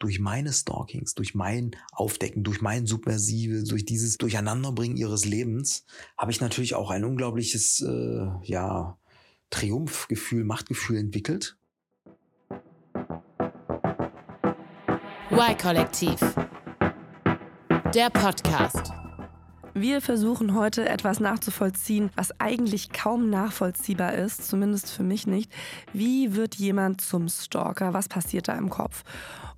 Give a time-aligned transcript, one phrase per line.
[0.00, 5.84] durch meine Stalkings, durch mein Aufdecken, durch mein Submersive, durch dieses Durcheinanderbringen ihres Lebens,
[6.18, 8.98] habe ich natürlich auch ein unglaubliches, äh, ja,
[9.50, 11.56] Triumphgefühl, Machtgefühl entwickelt.
[15.30, 16.18] Y-Kollektiv.
[17.94, 18.99] Der Podcast.
[19.74, 25.52] Wir versuchen heute etwas nachzuvollziehen, was eigentlich kaum nachvollziehbar ist, zumindest für mich nicht.
[25.92, 27.94] Wie wird jemand zum Stalker?
[27.94, 29.04] Was passiert da im Kopf?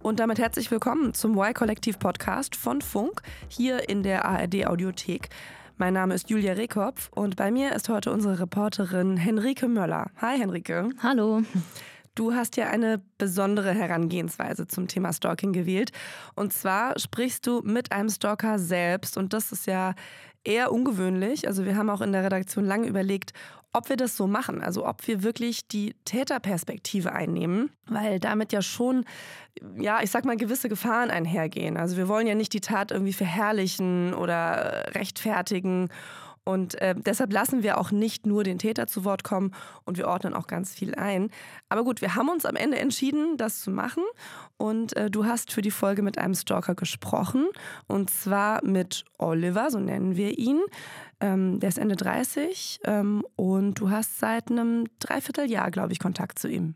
[0.00, 5.30] Und damit herzlich willkommen zum Y-Kollektiv-Podcast von Funk hier in der ARD-Audiothek.
[5.78, 10.10] Mein Name ist Julia Rehkopf und bei mir ist heute unsere Reporterin Henrike Möller.
[10.20, 10.90] Hi Henrike.
[11.02, 11.42] Hallo.
[12.14, 15.92] Du hast ja eine besondere Herangehensweise zum Thema Stalking gewählt.
[16.34, 19.16] Und zwar sprichst du mit einem Stalker selbst.
[19.16, 19.94] Und das ist ja
[20.44, 21.46] eher ungewöhnlich.
[21.46, 23.32] Also wir haben auch in der Redaktion lange überlegt,
[23.72, 28.60] ob wir das so machen, also ob wir wirklich die Täterperspektive einnehmen, weil damit ja
[28.60, 29.06] schon,
[29.78, 31.78] ja, ich sag mal, gewisse Gefahren einhergehen.
[31.78, 35.88] Also wir wollen ja nicht die Tat irgendwie verherrlichen oder rechtfertigen
[36.44, 39.52] und äh, deshalb lassen wir auch nicht nur den Täter zu Wort kommen
[39.84, 41.30] und wir ordnen auch ganz viel ein.
[41.68, 44.02] Aber gut, wir haben uns am Ende entschieden, das zu machen.
[44.56, 47.46] Und äh, du hast für die Folge mit einem Stalker gesprochen.
[47.86, 50.60] Und zwar mit Oliver, so nennen wir ihn.
[51.20, 56.40] Ähm, der ist Ende 30 ähm, und du hast seit einem Dreivierteljahr, glaube ich, Kontakt
[56.40, 56.74] zu ihm.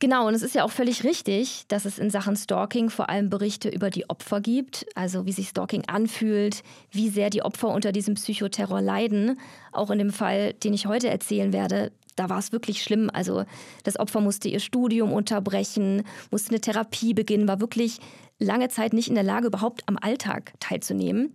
[0.00, 3.30] Genau, und es ist ja auch völlig richtig, dass es in Sachen Stalking vor allem
[3.30, 7.90] Berichte über die Opfer gibt, also wie sich Stalking anfühlt, wie sehr die Opfer unter
[7.90, 9.40] diesem Psychoterror leiden.
[9.72, 13.10] Auch in dem Fall, den ich heute erzählen werde, da war es wirklich schlimm.
[13.12, 13.44] Also
[13.82, 17.98] das Opfer musste ihr Studium unterbrechen, musste eine Therapie beginnen, war wirklich
[18.38, 21.32] lange Zeit nicht in der Lage, überhaupt am Alltag teilzunehmen.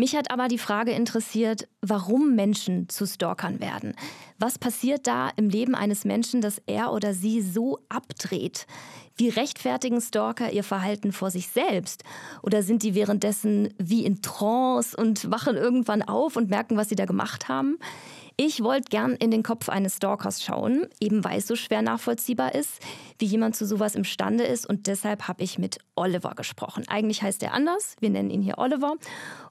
[0.00, 3.96] Mich hat aber die Frage interessiert, warum Menschen zu Stalkern werden.
[4.38, 8.68] Was passiert da im Leben eines Menschen, dass er oder sie so abdreht?
[9.16, 12.04] Wie rechtfertigen Stalker ihr Verhalten vor sich selbst?
[12.42, 16.94] Oder sind die währenddessen wie in Trance und wachen irgendwann auf und merken, was sie
[16.94, 17.76] da gemacht haben?
[18.36, 22.54] Ich wollte gern in den Kopf eines Stalkers schauen, eben weil es so schwer nachvollziehbar
[22.54, 22.78] ist,
[23.18, 24.64] wie jemand zu sowas imstande ist.
[24.64, 26.84] Und deshalb habe ich mit Oliver gesprochen.
[26.86, 27.96] Eigentlich heißt er anders.
[27.98, 28.94] Wir nennen ihn hier Oliver.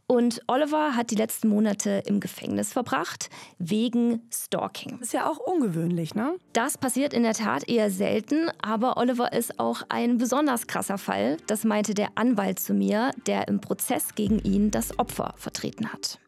[0.09, 3.29] Und Oliver hat die letzten Monate im Gefängnis verbracht,
[3.59, 4.99] wegen Stalking.
[4.99, 6.37] Das ist ja auch ungewöhnlich, ne?
[6.53, 11.35] Das passiert in der Tat eher selten, aber Oliver ist auch ein besonders krasser Fall.
[11.47, 16.19] Das meinte der Anwalt zu mir, der im Prozess gegen ihn das Opfer vertreten hat.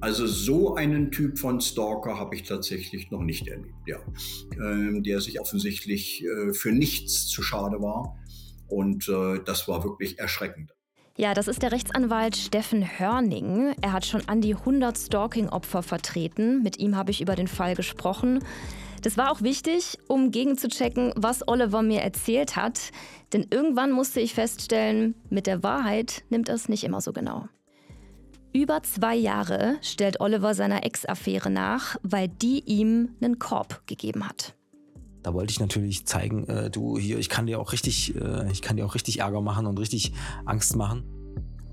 [0.00, 3.98] Also so einen Typ von Stalker habe ich tatsächlich noch nicht erlebt, ja.
[4.52, 8.16] Ähm, der sich offensichtlich äh, für nichts zu schade war.
[8.68, 10.75] Und äh, das war wirklich erschreckend.
[11.18, 13.74] Ja, das ist der Rechtsanwalt Steffen Hörning.
[13.80, 16.62] Er hat schon an die 100 Stalking-Opfer vertreten.
[16.62, 18.44] Mit ihm habe ich über den Fall gesprochen.
[19.00, 22.90] Das war auch wichtig, um gegenzuchecken, was Oliver mir erzählt hat.
[23.32, 27.48] Denn irgendwann musste ich feststellen, mit der Wahrheit nimmt er es nicht immer so genau.
[28.52, 34.54] Über zwei Jahre stellt Oliver seiner Ex-Affäre nach, weil die ihm einen Korb gegeben hat.
[35.26, 38.62] Da wollte ich natürlich zeigen, äh, du hier, ich kann dir auch richtig, äh, ich
[38.62, 40.12] kann dir auch richtig Ärger machen und richtig
[40.44, 41.02] Angst machen.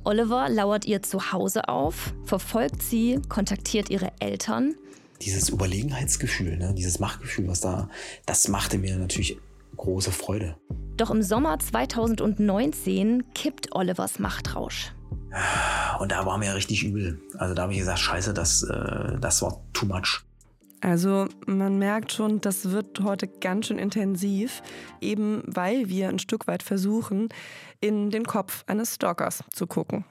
[0.03, 4.74] Oliver lauert ihr zu Hause auf, verfolgt sie, kontaktiert ihre Eltern.
[5.22, 7.90] Dieses Überlegenheitsgefühl, ne, dieses Machtgefühl, was da,
[8.25, 9.38] das machte mir natürlich
[9.78, 10.58] große Freude.
[10.97, 14.96] Doch im Sommer 2019 kippt Olivers Machtrausch.
[16.00, 17.22] Und da war mir richtig übel.
[17.38, 20.24] Also da habe ich gesagt, scheiße, das, äh, das war too much.
[20.84, 24.62] Also man merkt schon, das wird heute ganz schön intensiv,
[25.00, 27.30] eben weil wir ein Stück weit versuchen,
[27.80, 30.04] in den Kopf eines Stalkers zu gucken.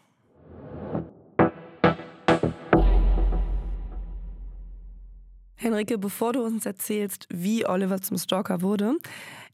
[5.57, 8.97] Henrike, bevor du uns erzählst, wie Oliver zum Stalker wurde,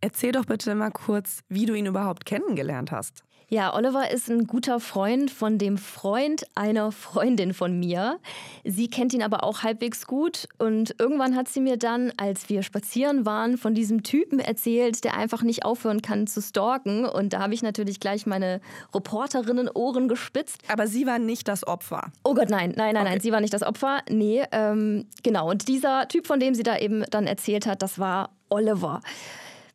[0.01, 3.25] erzähl doch bitte mal kurz, wie du ihn überhaupt kennengelernt hast.
[3.50, 8.19] Ja, Oliver ist ein guter Freund von dem Freund einer Freundin von mir.
[8.62, 12.62] Sie kennt ihn aber auch halbwegs gut und irgendwann hat sie mir dann, als wir
[12.62, 17.41] spazieren waren, von diesem Typen erzählt, der einfach nicht aufhören kann zu stalken und da
[17.41, 18.60] habe ich natürlich gleich meine
[18.95, 20.59] Reporterinnen Ohren gespitzt.
[20.68, 22.12] Aber sie war nicht das Opfer.
[22.24, 23.12] Oh Gott, nein, nein, nein, okay.
[23.12, 24.01] nein, sie war nicht das Opfer.
[24.10, 25.48] Nee, ähm, genau.
[25.48, 29.01] Und dieser Typ, von dem sie da eben dann erzählt hat, das war Oliver.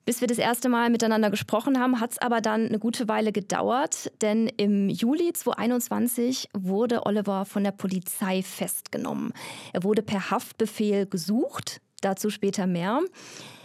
[0.05, 3.31] Bis wir das erste Mal miteinander gesprochen haben, hat es aber dann eine gute Weile
[3.31, 9.31] gedauert, denn im Juli 2021 wurde Oliver von der Polizei festgenommen.
[9.71, 12.99] Er wurde per Haftbefehl gesucht, dazu später mehr.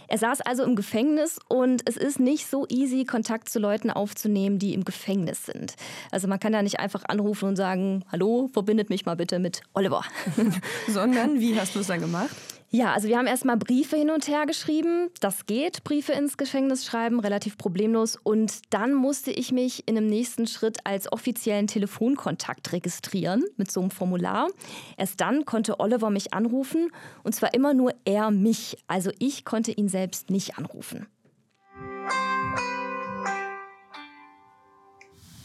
[0.07, 4.57] Er saß also im Gefängnis und es ist nicht so easy, Kontakt zu Leuten aufzunehmen,
[4.57, 5.75] die im Gefängnis sind.
[6.09, 9.61] Also man kann da nicht einfach anrufen und sagen, hallo, verbindet mich mal bitte mit
[9.73, 10.03] Oliver.
[10.87, 12.35] Sondern, wie hast du es dann gemacht?
[12.71, 15.09] Ja, also wir haben erstmal Briefe hin und her geschrieben.
[15.21, 18.15] Das geht, Briefe ins Gefängnis schreiben, relativ problemlos.
[18.21, 23.81] Und dann musste ich mich in einem nächsten Schritt als offiziellen Telefonkontakt registrieren mit so
[23.81, 24.49] einem Formular.
[24.97, 26.91] Erst dann konnte Oliver mich anrufen
[27.23, 28.77] und zwar immer nur er mich.
[28.85, 31.07] Also ich konnte ihn selbst nicht anrufen.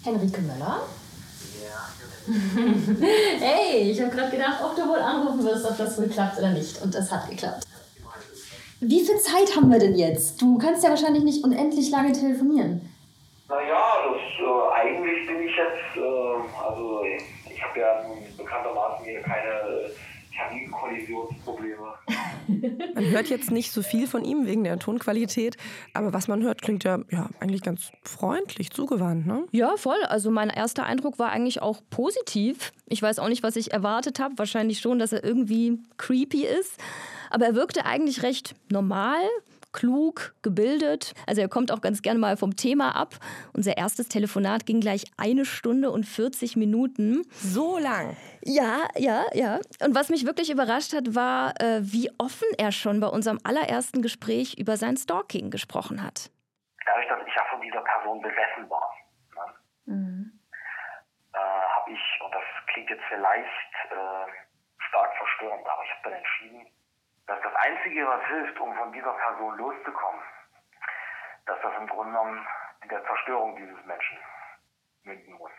[0.02, 0.82] Henrike Möller?
[3.40, 6.50] hey, ich habe gerade gedacht, ob du wohl anrufen wirst, ob das wohl klappt oder
[6.50, 6.80] nicht.
[6.82, 7.64] Und es hat geklappt.
[8.80, 10.40] Wie viel Zeit haben wir denn jetzt?
[10.40, 12.80] Du kannst ja wahrscheinlich nicht unendlich lange telefonieren.
[13.48, 18.04] Naja, das, äh, eigentlich bin ich jetzt, äh, also ich habe ja
[18.36, 19.90] bekanntermaßen hier keine
[20.34, 21.94] Terminkollisionsprobleme.
[22.94, 25.56] Man hört jetzt nicht so viel von ihm wegen der Tonqualität,
[25.92, 29.44] aber was man hört, klingt ja, ja eigentlich ganz freundlich, zugewandt, ne?
[29.52, 30.02] Ja, voll.
[30.08, 32.72] Also mein erster Eindruck war eigentlich auch positiv.
[32.86, 34.36] Ich weiß auch nicht, was ich erwartet habe.
[34.36, 36.78] Wahrscheinlich schon, dass er irgendwie creepy ist.
[37.30, 39.20] Aber er wirkte eigentlich recht normal,
[39.74, 41.12] klug, gebildet.
[41.26, 43.14] Also er kommt auch ganz gerne mal vom Thema ab.
[43.52, 47.22] Unser erstes Telefonat ging gleich eine Stunde und 40 Minuten.
[47.32, 48.16] So lang.
[48.40, 49.56] Ja, ja, ja.
[49.84, 54.00] Und was mich wirklich überrascht hat, war, äh, wie offen er schon bei unserem allerersten
[54.00, 56.30] Gespräch über sein Stalking gesprochen hat.
[56.86, 58.90] Dadurch, dass ich ja von dieser Person besessen war,
[59.34, 60.40] ne, mhm.
[61.34, 64.30] äh, habe ich, und das klingt jetzt vielleicht äh,
[64.88, 66.73] stark verstörend, aber ich habe dann entschieden,
[67.26, 70.22] dass das Einzige, was hilft, um von dieser Person loszukommen,
[71.46, 72.46] dass das im Grunde genommen
[72.82, 74.18] in der Zerstörung dieses Menschen
[75.04, 75.50] münden muss.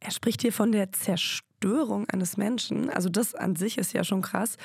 [0.00, 2.90] Er spricht hier von der Zerstörung eines Menschen.
[2.90, 4.56] Also das an sich ist ja schon krass.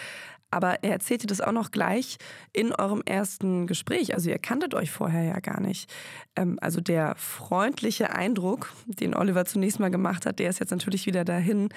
[0.51, 2.17] Aber er erzählte das auch noch gleich
[2.51, 4.13] in eurem ersten Gespräch.
[4.13, 5.91] Also ihr kanntet euch vorher ja gar nicht.
[6.35, 11.07] Ähm, also der freundliche Eindruck, den Oliver zunächst mal gemacht hat, der ist jetzt natürlich
[11.07, 11.69] wieder dahin.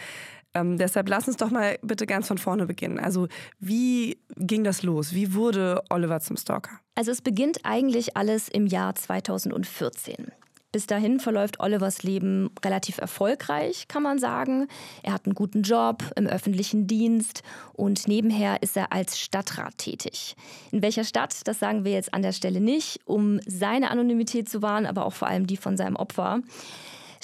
[0.57, 2.99] Ähm, deshalb lass uns doch mal bitte ganz von vorne beginnen.
[2.99, 5.13] Also wie ging das los?
[5.13, 6.81] Wie wurde Oliver zum Stalker?
[6.95, 10.33] Also es beginnt eigentlich alles im Jahr 2014.
[10.73, 14.67] Bis dahin verläuft Olivers Leben relativ erfolgreich, kann man sagen.
[15.03, 17.43] Er hat einen guten Job im öffentlichen Dienst
[17.73, 20.37] und nebenher ist er als Stadtrat tätig.
[20.73, 24.61] In welcher Stadt, das sagen wir jetzt an der Stelle nicht, um seine Anonymität zu
[24.61, 26.41] wahren, aber auch vor allem die von seinem Opfer.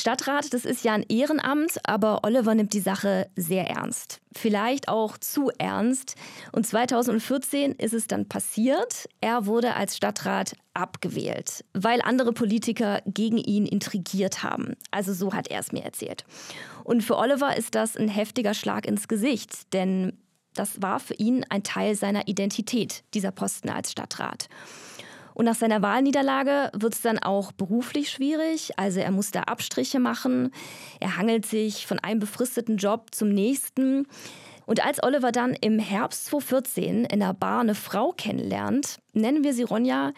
[0.03, 4.21] Stadtrat, das ist ja ein Ehrenamt, aber Oliver nimmt die Sache sehr ernst.
[4.37, 6.17] Vielleicht auch zu ernst.
[6.51, 9.09] Und 2014 ist es dann passiert.
[9.21, 14.75] Er wurde als Stadtrat abgewählt, weil andere Politiker gegen ihn intrigiert haben.
[14.91, 16.25] Also so hat er es mir erzählt.
[16.83, 20.19] Und für Oliver ist das ein heftiger Schlag ins Gesicht, denn
[20.55, 24.49] das war für ihn ein Teil seiner Identität, dieser Posten als Stadtrat.
[25.35, 28.79] Und nach seiner Wahlniederlage wird es dann auch beruflich schwierig.
[28.79, 30.51] Also er muss da Abstriche machen.
[31.01, 34.07] Er hangelt sich von einem befristeten Job zum nächsten.
[34.67, 39.55] Und als Oliver dann im Herbst 2014 in der Bar eine Frau kennenlernt, nennen wir
[39.55, 40.13] sie Ronja,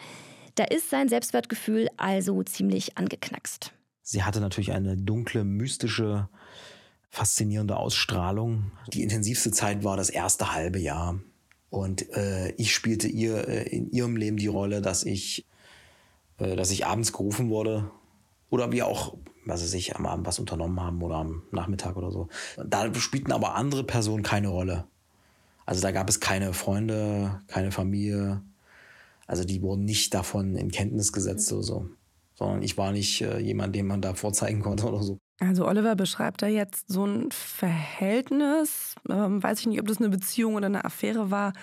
[0.55, 3.73] da ist sein Selbstwertgefühl also ziemlich angeknackst.
[4.01, 6.29] Sie hatte natürlich eine dunkle, mystische,
[7.09, 8.71] faszinierende Ausstrahlung.
[8.93, 11.19] Die intensivste Zeit war das erste halbe Jahr.
[11.75, 15.45] Und äh, ich spielte ihr äh, in ihrem Leben die Rolle, dass ich,
[16.37, 17.91] äh, dass ich abends gerufen wurde
[18.49, 22.11] oder wir auch, was weiß ich, am Abend was unternommen haben oder am Nachmittag oder
[22.11, 22.29] so.
[22.65, 24.85] Da spielten aber andere Personen keine Rolle.
[25.65, 28.41] Also da gab es keine Freunde, keine Familie.
[29.27, 31.89] Also die wurden nicht davon in Kenntnis gesetzt oder so.
[32.35, 35.19] Sondern ich war nicht äh, jemand, den man da vorzeigen konnte oder so.
[35.39, 40.09] Also Oliver beschreibt da jetzt so ein Verhältnis, ähm, weiß ich nicht, ob das eine
[40.09, 41.53] Beziehung oder eine Affäre war,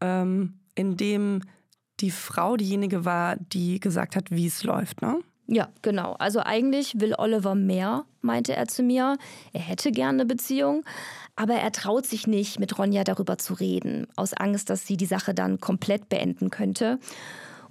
[0.00, 1.42] ähm, in dem
[2.00, 5.20] die Frau diejenige war, die gesagt hat, wie es läuft, ne?
[5.46, 6.14] Ja, genau.
[6.14, 9.18] Also eigentlich will Oliver mehr, meinte er zu mir.
[9.52, 10.84] Er hätte gerne eine Beziehung,
[11.36, 15.06] aber er traut sich nicht, mit Ronja darüber zu reden, aus Angst, dass sie die
[15.06, 16.98] Sache dann komplett beenden könnte.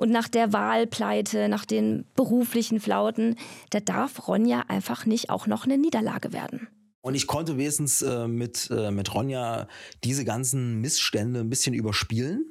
[0.01, 3.35] Und nach der Wahlpleite, nach den beruflichen Flauten,
[3.69, 6.67] da darf Ronja einfach nicht auch noch eine Niederlage werden.
[7.01, 9.67] Und ich konnte wenigstens äh, mit, äh, mit Ronja
[10.03, 12.47] diese ganzen Missstände ein bisschen überspielen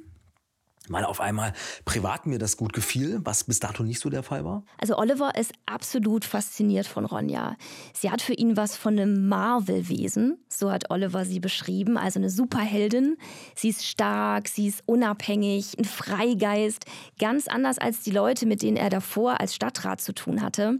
[0.91, 1.53] weil auf einmal
[1.85, 4.63] privat mir das gut gefiel, was bis dato nicht so der Fall war?
[4.77, 7.55] Also Oliver ist absolut fasziniert von Ronja.
[7.93, 12.29] Sie hat für ihn was von einem Marvel-Wesen, so hat Oliver sie beschrieben, also eine
[12.29, 13.17] Superheldin.
[13.55, 16.85] Sie ist stark, sie ist unabhängig, ein Freigeist,
[17.19, 20.77] ganz anders als die Leute, mit denen er davor als Stadtrat zu tun hatte.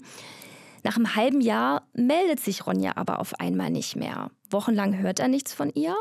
[0.83, 4.31] Nach einem halben Jahr meldet sich Ronja aber auf einmal nicht mehr.
[4.49, 5.95] Wochenlang hört er nichts von ihr,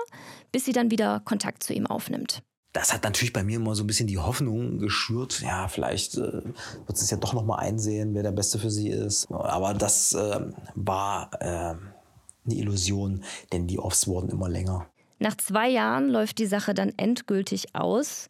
[0.52, 3.82] bis sie dann wieder Kontakt zu ihm aufnimmt das hat natürlich bei mir immer so
[3.82, 8.14] ein bisschen die Hoffnung geschürt, ja, vielleicht äh, wird es ja doch noch mal einsehen,
[8.14, 9.30] wer der Beste für sie ist.
[9.30, 10.40] Aber das äh,
[10.74, 14.86] war äh, eine Illusion, denn die Offs wurden immer länger.
[15.18, 18.28] Nach zwei Jahren läuft die Sache dann endgültig aus.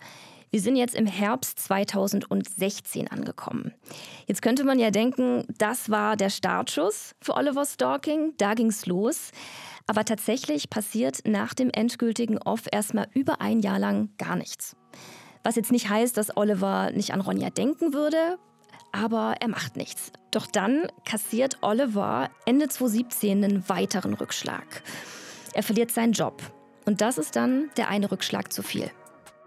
[0.50, 3.73] Wir sind jetzt im Herbst 2016 angekommen.
[4.26, 9.30] Jetzt könnte man ja denken, das war der Startschuss für Oliver Stalking, da ging's los.
[9.90, 14.76] Aber tatsächlich passiert nach dem endgültigen Off erstmal über ein Jahr lang gar nichts.
[15.42, 18.38] Was jetzt nicht heißt, dass Oliver nicht an Ronja denken würde,
[18.92, 20.12] aber er macht nichts.
[20.30, 24.85] Doch dann kassiert Oliver Ende 2017 einen weiteren Rückschlag.
[25.54, 26.40] Er verliert seinen Job.
[26.87, 28.92] Und das ist dann der eine Rückschlag zu viel.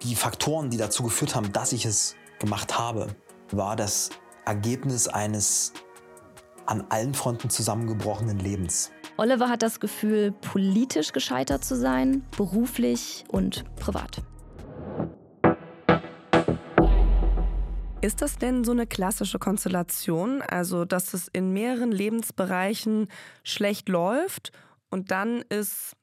[0.01, 3.15] Die Faktoren, die dazu geführt haben, dass ich es gemacht habe,
[3.51, 4.09] war das
[4.43, 5.71] Ergebnis eines
[6.65, 8.91] an allen Fronten zusammengebrochenen Lebens.
[9.15, 14.24] Oliver hat das Gefühl, politisch gescheitert zu sein, beruflich und privat.
[18.01, 23.08] Ist das denn so eine klassische Konstellation, also dass es in mehreren Lebensbereichen
[23.43, 24.51] schlecht läuft
[24.89, 25.96] und dann ist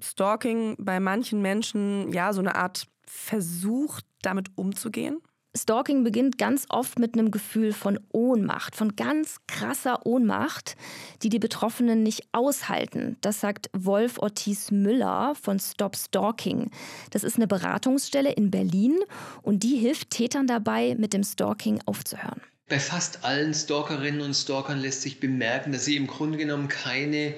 [0.00, 5.20] Stalking bei manchen Menschen ja so eine Art Versuch, damit umzugehen?
[5.58, 10.76] Stalking beginnt ganz oft mit einem Gefühl von Ohnmacht, von ganz krasser Ohnmacht,
[11.22, 13.16] die die Betroffenen nicht aushalten.
[13.20, 16.70] Das sagt Wolf Ortiz Müller von Stop Stalking.
[17.10, 18.96] Das ist eine Beratungsstelle in Berlin
[19.42, 22.40] und die hilft Tätern dabei, mit dem Stalking aufzuhören.
[22.68, 27.34] Bei fast allen Stalkerinnen und Stalkern lässt sich bemerken, dass sie im Grunde genommen keine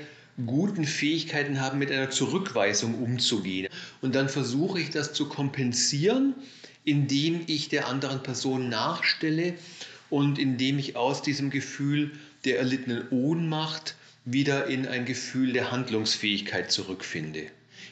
[0.46, 3.68] guten Fähigkeiten haben, mit einer Zurückweisung umzugehen.
[4.00, 6.34] Und dann versuche ich das zu kompensieren
[6.84, 9.54] indem ich der anderen Person nachstelle
[10.08, 12.12] und indem ich aus diesem Gefühl
[12.44, 13.94] der erlittenen Ohnmacht
[14.24, 17.46] wieder in ein Gefühl der Handlungsfähigkeit zurückfinde.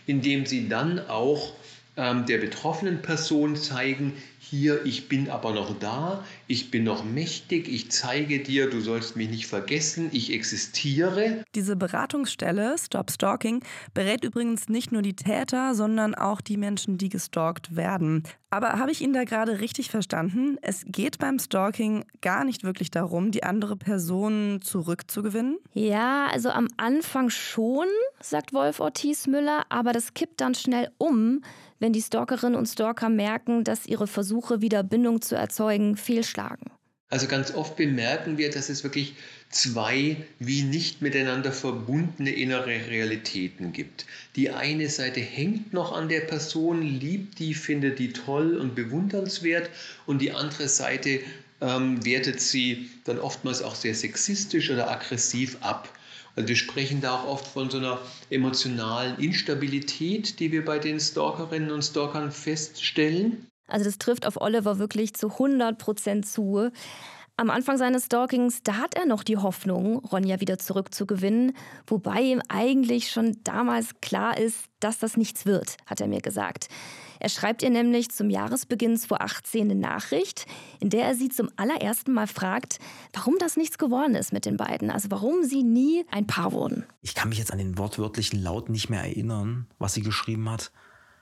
[0.06, 1.54] Indem sie dann auch
[1.96, 4.14] ähm, der betroffenen Person zeigen,
[4.48, 9.16] hier, ich bin aber noch da, ich bin noch mächtig, ich zeige dir, du sollst
[9.16, 11.44] mich nicht vergessen, ich existiere.
[11.54, 13.62] Diese Beratungsstelle Stop Stalking
[13.92, 18.22] berät übrigens nicht nur die Täter, sondern auch die Menschen, die gestalkt werden.
[18.50, 20.56] Aber habe ich ihn da gerade richtig verstanden?
[20.62, 25.58] Es geht beim Stalking gar nicht wirklich darum, die andere Person zurückzugewinnen?
[25.74, 27.86] Ja, also am Anfang schon,
[28.20, 31.42] sagt Wolf Ortiz Müller, aber das kippt dann schnell um,
[31.78, 36.70] wenn die Stalkerinnen und Stalker merken, dass ihre Versuche, wieder Bindung zu erzeugen, fehlschlagen.
[37.10, 39.14] Also ganz oft bemerken wir, dass es wirklich
[39.48, 44.04] zwei wie nicht miteinander verbundene innere Realitäten gibt.
[44.36, 49.70] Die eine Seite hängt noch an der Person, liebt die, findet die toll und bewundernswert
[50.04, 51.20] und die andere Seite
[51.62, 55.88] ähm, wertet sie dann oftmals auch sehr sexistisch oder aggressiv ab.
[56.38, 57.98] Also wir sprechen da auch oft von so einer
[58.30, 63.48] emotionalen Instabilität, die wir bei den Stalkerinnen und Stalkern feststellen.
[63.66, 66.70] Also das trifft auf Oliver wirklich zu 100 Prozent zu.
[67.36, 71.56] Am Anfang seines Stalkings, da hat er noch die Hoffnung, Ronja wieder zurückzugewinnen,
[71.88, 76.68] wobei ihm eigentlich schon damals klar ist, dass das nichts wird, hat er mir gesagt.
[77.20, 80.46] Er schreibt ihr nämlich zum Jahresbeginn 2018 eine Nachricht,
[80.80, 82.78] in der er sie zum allerersten Mal fragt,
[83.12, 86.84] warum das nichts geworden ist mit den beiden, also warum sie nie ein Paar wurden.
[87.02, 90.72] Ich kann mich jetzt an den wortwörtlichen Laut nicht mehr erinnern, was sie geschrieben hat.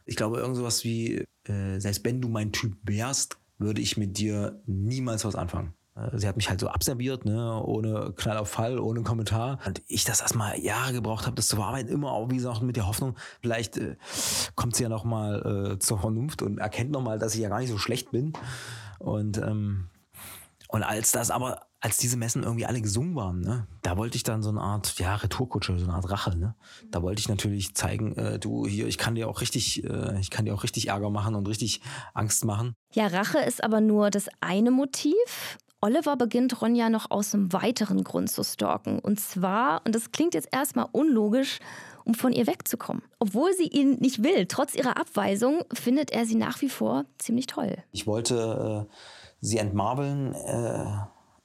[0.04, 4.18] Ich glaube, irgend sowas wie, äh, selbst wenn du mein Typ wärst, würde ich mit
[4.18, 5.74] dir niemals was anfangen.
[5.96, 9.58] Äh, sie hat mich halt so abserviert, ne, ohne Knall auf Fall, ohne Kommentar.
[9.66, 12.76] Und ich das erstmal Jahre gebraucht habe, das zu verarbeiten, immer auch, wie gesagt, mit
[12.76, 13.96] der Hoffnung, vielleicht äh,
[14.54, 17.70] kommt sie ja nochmal äh, zur Vernunft und erkennt nochmal, dass ich ja gar nicht
[17.70, 18.32] so schlecht bin.
[18.98, 19.88] Und, ähm,
[20.68, 24.24] und als das aber, als diese Messen irgendwie alle gesungen waren, ne, da wollte ich
[24.24, 26.56] dann so eine Art, ja, Retourkutsche, so eine Art Rache, ne.
[26.90, 30.30] Da wollte ich natürlich zeigen, äh, du hier, ich kann dir auch richtig, äh, ich
[30.30, 31.82] kann dir auch richtig Ärger machen und richtig
[32.14, 32.74] Angst machen.
[32.92, 35.14] Ja, Rache ist aber nur das eine Motiv.
[35.80, 38.99] Oliver beginnt Ronja noch aus einem weiteren Grund zu stalken.
[38.99, 41.59] Und zwar, und das klingt jetzt erstmal unlogisch,
[42.04, 43.02] um von ihr wegzukommen.
[43.18, 47.47] Obwohl sie ihn nicht will, trotz ihrer Abweisung, findet er sie nach wie vor ziemlich
[47.47, 47.76] toll.
[47.92, 48.95] Ich wollte äh,
[49.40, 50.35] sie entmarbeln.
[50.35, 50.85] Äh,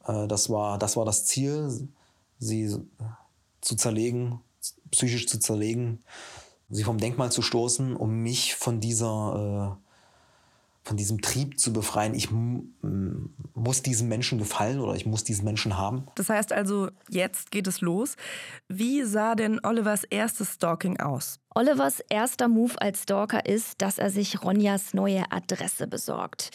[0.05, 1.89] äh, das, war, das war das Ziel,
[2.37, 2.75] sie
[3.61, 4.39] zu zerlegen,
[4.91, 6.03] psychisch zu zerlegen,
[6.69, 9.80] sie vom Denkmal zu stoßen, um mich von dieser äh,
[10.83, 15.77] von diesem Trieb zu befreien, ich muss diesem Menschen gefallen oder ich muss diesen Menschen
[15.77, 16.07] haben.
[16.15, 18.15] Das heißt also, jetzt geht es los.
[18.67, 21.39] Wie sah denn Olivers erstes Stalking aus?
[21.53, 26.49] Olivers erster Move als Stalker ist, dass er sich Ronjas neue Adresse besorgt.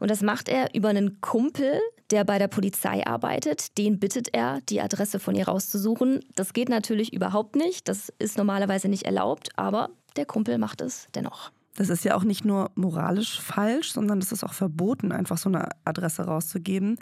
[0.00, 1.80] Und das macht er über einen Kumpel,
[2.10, 3.76] der bei der Polizei arbeitet.
[3.78, 6.24] Den bittet er, die Adresse von ihr rauszusuchen.
[6.34, 7.88] Das geht natürlich überhaupt nicht.
[7.88, 11.52] Das ist normalerweise nicht erlaubt, aber der Kumpel macht es dennoch.
[11.78, 15.48] Das ist ja auch nicht nur moralisch falsch, sondern es ist auch verboten, einfach so
[15.48, 16.98] eine Adresse rauszugeben.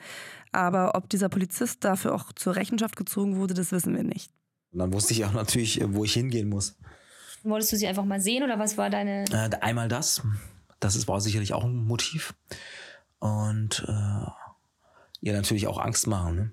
[0.52, 4.30] Aber ob dieser Polizist dafür auch zur Rechenschaft gezogen wurde, das wissen wir nicht.
[4.72, 6.76] Und dann wusste ich auch natürlich, wo ich hingehen muss.
[7.42, 9.24] Wolltest du sie einfach mal sehen oder was war deine.
[9.30, 10.20] Äh, einmal das.
[10.78, 12.34] Das ist, war sicherlich auch ein Motiv.
[13.18, 14.30] Und äh,
[15.22, 16.36] ihr natürlich auch Angst machen.
[16.36, 16.52] Ne?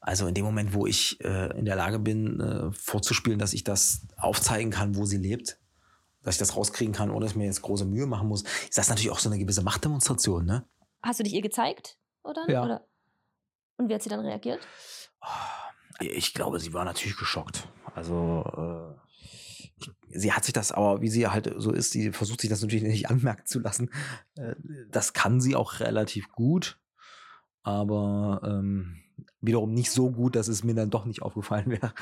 [0.00, 3.64] Also in dem Moment, wo ich äh, in der Lage bin, äh, vorzuspielen, dass ich
[3.64, 5.58] das aufzeigen kann, wo sie lebt,
[6.22, 8.78] dass ich das rauskriegen kann, ohne dass ich mir jetzt große Mühe machen muss, ist
[8.78, 10.44] das natürlich auch so eine gewisse Machtdemonstration.
[10.44, 10.66] Ne?
[11.02, 11.98] Hast du dich ihr gezeigt?
[12.22, 12.48] Oder?
[12.48, 12.64] Ja.
[12.64, 12.86] Oder?
[13.76, 14.66] Und wie hat sie dann reagiert?
[16.00, 17.68] Ich glaube, sie war natürlich geschockt.
[17.94, 19.02] Also äh,
[20.08, 22.84] sie hat sich das, aber wie sie halt so ist, sie versucht sich das natürlich
[22.84, 23.90] nicht anmerken zu lassen.
[24.36, 24.54] Äh,
[24.90, 26.78] das kann sie auch relativ gut,
[27.62, 29.02] aber ähm,
[29.40, 31.94] wiederum nicht so gut, dass es mir dann doch nicht aufgefallen wäre.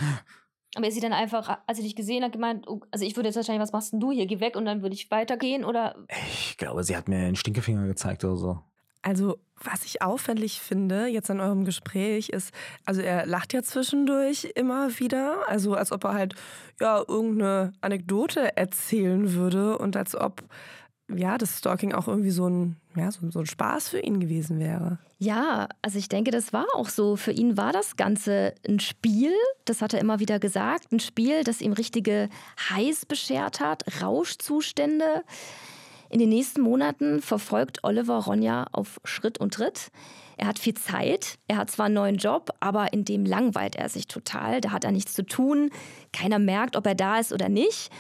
[0.77, 3.29] Aber ist sie dann einfach, als sie dich gesehen hat, gemeint, oh, also ich würde
[3.29, 4.27] jetzt wahrscheinlich, was machst denn du hier?
[4.27, 5.97] Geh weg und dann würde ich weitergehen oder?
[6.29, 8.59] Ich glaube, sie hat mir einen Stinkefinger gezeigt oder so.
[9.03, 12.53] Also, was ich auffällig finde jetzt an eurem Gespräch ist,
[12.85, 16.35] also er lacht ja zwischendurch immer wieder, also als ob er halt
[16.81, 20.43] ja irgendeine Anekdote erzählen würde und als ob
[21.09, 24.59] ja das Stalking auch irgendwie so ein ja so, so ein Spaß für ihn gewesen
[24.59, 24.99] wäre.
[25.19, 27.17] Ja, also ich denke, das war auch so.
[27.17, 29.33] Für ihn war das Ganze ein Spiel,
[29.65, 32.29] das hat er immer wieder gesagt, ein Spiel, das ihm richtige
[32.71, 35.23] Heiß beschert hat, Rauschzustände.
[36.09, 39.93] In den nächsten Monaten verfolgt Oliver Ronja auf Schritt und Tritt.
[40.37, 43.91] Er hat viel Zeit, er hat zwar einen neuen Job, aber in dem langweilt er
[43.91, 44.61] sich total.
[44.63, 45.71] Da hat er nichts zu tun.
[46.13, 47.91] Keiner merkt, ob er da ist oder nicht.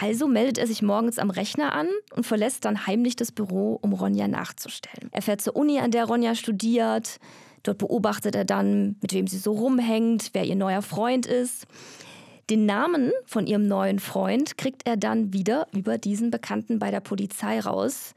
[0.00, 3.92] Also meldet er sich morgens am Rechner an und verlässt dann heimlich das Büro, um
[3.92, 5.08] Ronja nachzustellen.
[5.10, 7.18] Er fährt zur Uni, an der Ronja studiert.
[7.64, 11.66] Dort beobachtet er dann, mit wem sie so rumhängt, wer ihr neuer Freund ist.
[12.50, 17.00] Den Namen von ihrem neuen Freund kriegt er dann wieder über diesen Bekannten bei der
[17.00, 18.14] Polizei raus.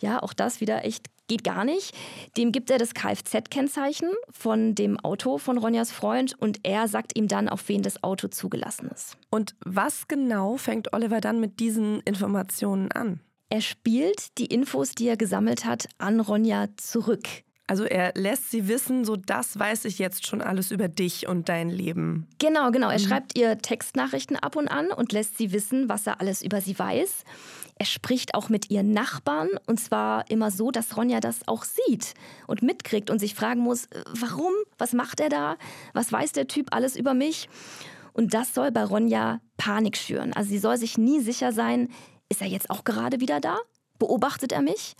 [0.00, 1.94] Ja, auch das wieder echt geht gar nicht.
[2.36, 7.28] Dem gibt er das Kfz-Kennzeichen von dem Auto von Ronjas Freund und er sagt ihm
[7.28, 9.16] dann, auf wen das Auto zugelassen ist.
[9.30, 13.20] Und was genau fängt Oliver dann mit diesen Informationen an?
[13.50, 17.28] Er spielt die Infos, die er gesammelt hat, an Ronja zurück.
[17.66, 21.48] Also er lässt sie wissen, so das weiß ich jetzt schon alles über dich und
[21.48, 22.26] dein Leben.
[22.38, 22.90] Genau, genau.
[22.90, 23.04] Er mhm.
[23.04, 26.78] schreibt ihr Textnachrichten ab und an und lässt sie wissen, was er alles über sie
[26.78, 27.24] weiß.
[27.76, 32.14] Er spricht auch mit ihren Nachbarn und zwar immer so, dass Ronja das auch sieht
[32.46, 34.52] und mitkriegt und sich fragen muss, äh, warum?
[34.76, 35.56] Was macht er da?
[35.94, 37.48] Was weiß der Typ alles über mich?
[38.12, 40.34] Und das soll bei Ronja Panik schüren.
[40.34, 41.88] Also sie soll sich nie sicher sein,
[42.28, 43.58] ist er jetzt auch gerade wieder da?
[43.98, 44.96] Beobachtet er mich?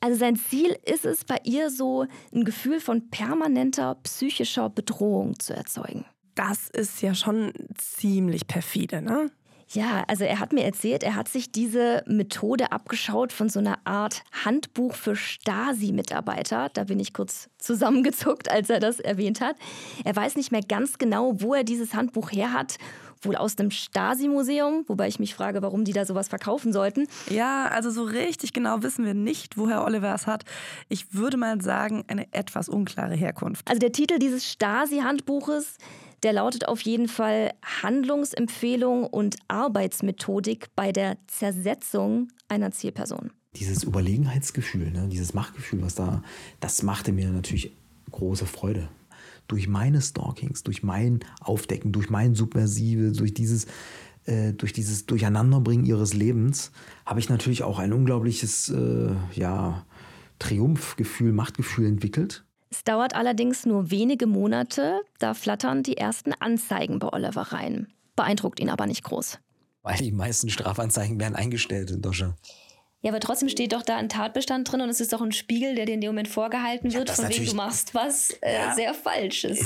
[0.00, 5.54] Also sein Ziel ist es, bei ihr so ein Gefühl von permanenter psychischer Bedrohung zu
[5.54, 6.04] erzeugen.
[6.34, 9.30] Das ist ja schon ziemlich perfide, ne?
[9.68, 13.78] Ja, also er hat mir erzählt, er hat sich diese Methode abgeschaut von so einer
[13.84, 16.68] Art Handbuch für Stasi-Mitarbeiter.
[16.72, 19.56] Da bin ich kurz zusammengezuckt, als er das erwähnt hat.
[20.04, 22.76] Er weiß nicht mehr ganz genau, wo er dieses Handbuch her hat
[23.22, 27.06] wohl aus dem Stasi-Museum, wobei ich mich frage, warum die da sowas verkaufen sollten.
[27.30, 30.44] Ja, also so richtig genau wissen wir nicht, woher Oliver es hat.
[30.88, 33.68] Ich würde mal sagen, eine etwas unklare Herkunft.
[33.68, 35.78] Also der Titel dieses Stasi-Handbuches,
[36.22, 37.52] der lautet auf jeden Fall
[37.82, 43.30] Handlungsempfehlung und Arbeitsmethodik bei der Zersetzung einer Zielperson.
[43.54, 46.22] Dieses Überlegenheitsgefühl, ne, dieses Machtgefühl, was da,
[46.60, 47.74] das machte mir natürlich
[48.10, 48.88] große Freude
[49.48, 53.66] durch meine Stalkings, durch mein Aufdecken, durch mein Submersive, durch dieses,
[54.24, 56.72] äh, durch dieses Durcheinanderbringen ihres Lebens,
[57.04, 59.84] habe ich natürlich auch ein unglaubliches äh, ja,
[60.38, 62.44] Triumphgefühl, Machtgefühl entwickelt.
[62.70, 67.86] Es dauert allerdings nur wenige Monate, da flattern die ersten Anzeigen bei Oliver rein.
[68.16, 69.38] Beeindruckt ihn aber nicht groß.
[69.82, 72.34] Weil die meisten Strafanzeigen werden eingestellt in Deutschland.
[73.06, 75.76] Ja, aber trotzdem steht doch da ein Tatbestand drin und es ist doch ein Spiegel,
[75.76, 78.74] der dir in dem Moment vorgehalten wird, ja, von wegen du machst was äh, ja.
[78.74, 79.64] sehr Falsches.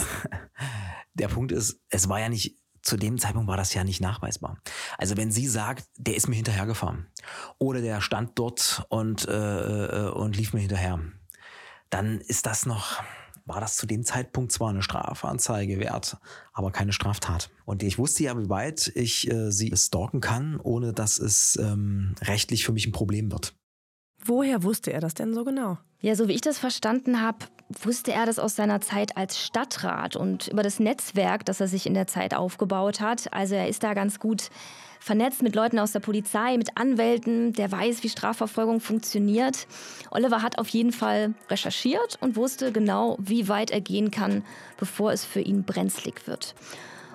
[1.14, 4.58] Der Punkt ist, es war ja nicht, zu dem Zeitpunkt war das ja nicht nachweisbar.
[4.98, 7.08] Also wenn sie sagt, der ist mir hinterhergefahren
[7.56, 11.00] oder der stand dort und, äh, äh und lief mir hinterher,
[11.88, 13.02] dann ist das noch,
[13.50, 16.16] war das zu dem Zeitpunkt zwar eine Strafanzeige wert,
[16.52, 17.50] aber keine Straftat.
[17.64, 22.14] Und ich wusste ja, wie weit ich äh, sie stalken kann, ohne dass es ähm,
[22.22, 23.54] rechtlich für mich ein Problem wird.
[24.24, 25.78] Woher wusste er das denn so genau?
[26.00, 27.38] Ja, so wie ich das verstanden habe,
[27.82, 31.86] wusste er das aus seiner Zeit als Stadtrat und über das Netzwerk, das er sich
[31.86, 33.32] in der Zeit aufgebaut hat.
[33.32, 34.50] Also er ist da ganz gut
[35.00, 39.66] vernetzt mit Leuten aus der Polizei, mit Anwälten, der weiß, wie Strafverfolgung funktioniert.
[40.10, 44.44] Oliver hat auf jeden Fall recherchiert und wusste genau, wie weit er gehen kann,
[44.76, 46.54] bevor es für ihn brenzlig wird.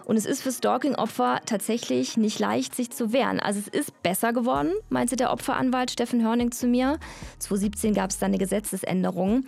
[0.06, 3.40] Und es ist für Stalking-Opfer tatsächlich nicht leicht, sich zu wehren.
[3.40, 7.00] Also es ist besser geworden, meinte der Opferanwalt Steffen Hörning zu mir.
[7.40, 9.46] 2017 gab es dann eine Gesetzesänderung.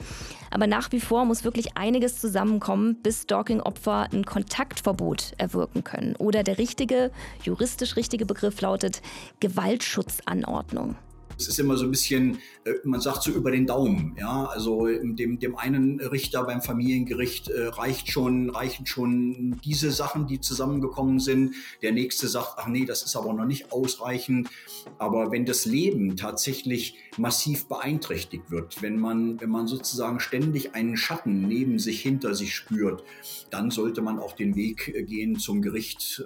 [0.50, 6.16] Aber nach wie vor muss wirklich einiges zusammenkommen, bis Stalking-Opfer ein Kontaktverbot erwirken können.
[6.16, 7.12] Oder der richtige,
[7.44, 9.02] juristisch richtige Begriff lautet
[9.40, 10.96] Gewaltschutzanordnung.
[11.38, 14.16] Es ist immer so ein bisschen, äh, man sagt so über den Daumen.
[14.20, 20.28] Ja, also dem, dem einen Richter beim Familiengericht äh, reicht schon, reichen schon diese Sachen,
[20.28, 21.54] die zusammengekommen sind.
[21.82, 24.50] Der nächste sagt, ach nee, das ist aber noch nicht ausreichend.
[24.98, 30.98] Aber wenn das Leben tatsächlich massiv beeinträchtigt wird, wenn man, wenn man sozusagen ständig einen
[30.98, 33.04] Schatten neben sich, hinter sich spürt,
[33.52, 36.24] dann sollte man auch den Weg äh, gehen zum Gericht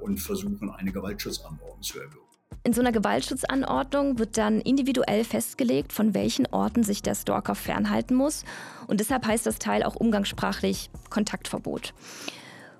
[0.00, 2.23] und versuchen, eine Gewaltschutzanordnung zu erwirken.
[2.62, 8.16] In so einer Gewaltschutzanordnung wird dann individuell festgelegt, von welchen Orten sich der Stalker fernhalten
[8.16, 8.44] muss.
[8.86, 11.92] Und deshalb heißt das Teil auch umgangssprachlich Kontaktverbot.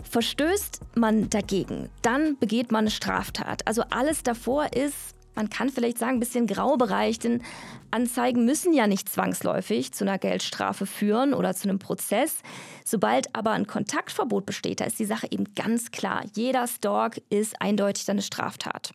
[0.02, 3.66] Verstößt man dagegen, dann begeht man eine Straftat.
[3.66, 7.42] Also alles davor ist, man kann vielleicht sagen, ein bisschen Graubereich, denn
[7.90, 12.36] Anzeigen müssen ja nicht zwangsläufig zu einer Geldstrafe führen oder zu einem Prozess.
[12.84, 16.22] Sobald aber ein Kontaktverbot besteht, da ist die Sache eben ganz klar.
[16.34, 18.92] Jeder Stalk ist eindeutig eine Straftat.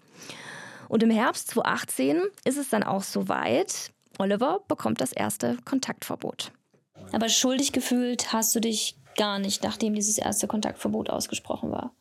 [0.89, 3.91] Und im Herbst 2018 ist es dann auch soweit.
[4.17, 6.51] Oliver bekommt das erste Kontaktverbot.
[7.13, 11.93] Aber schuldig gefühlt hast du dich gar nicht, nachdem dieses erste Kontaktverbot ausgesprochen war.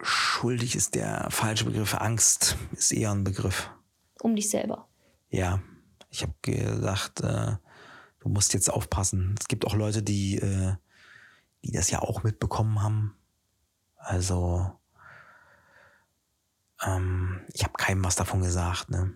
[0.00, 1.94] Schuldig ist der falsche Begriff.
[1.94, 3.70] Angst ist eher ein Begriff.
[4.20, 4.88] Um dich selber.
[5.30, 5.62] Ja,
[6.10, 7.56] ich habe gedacht, äh,
[8.18, 9.36] du musst jetzt aufpassen.
[9.38, 10.74] Es gibt auch Leute, die äh,
[11.64, 13.16] die das ja auch mitbekommen haben.
[13.96, 14.70] Also,
[16.84, 18.90] ähm, ich habe keinem was davon gesagt.
[18.90, 19.12] Ne?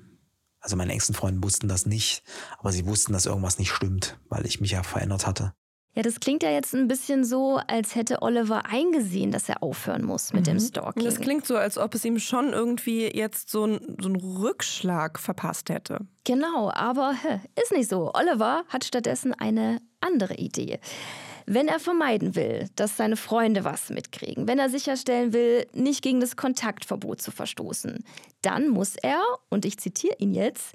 [0.61, 2.22] Also meine engsten Freunde wussten das nicht,
[2.59, 5.54] aber sie wussten, dass irgendwas nicht stimmt, weil ich mich ja verändert hatte.
[5.96, 10.04] Ja, das klingt ja jetzt ein bisschen so, als hätte Oliver eingesehen, dass er aufhören
[10.04, 10.44] muss mit mhm.
[10.44, 11.04] dem Stalking.
[11.04, 15.18] Das klingt so, als ob es ihm schon irgendwie jetzt so, ein, so einen Rückschlag
[15.18, 16.00] verpasst hätte.
[16.24, 18.12] Genau, aber hä, ist nicht so.
[18.12, 20.80] Oliver hat stattdessen eine andere Idee.
[21.48, 26.18] Wenn er vermeiden will, dass seine Freunde was mitkriegen, wenn er sicherstellen will, nicht gegen
[26.18, 28.04] das Kontaktverbot zu verstoßen,
[28.42, 30.74] dann muss er, und ich zitiere ihn jetzt,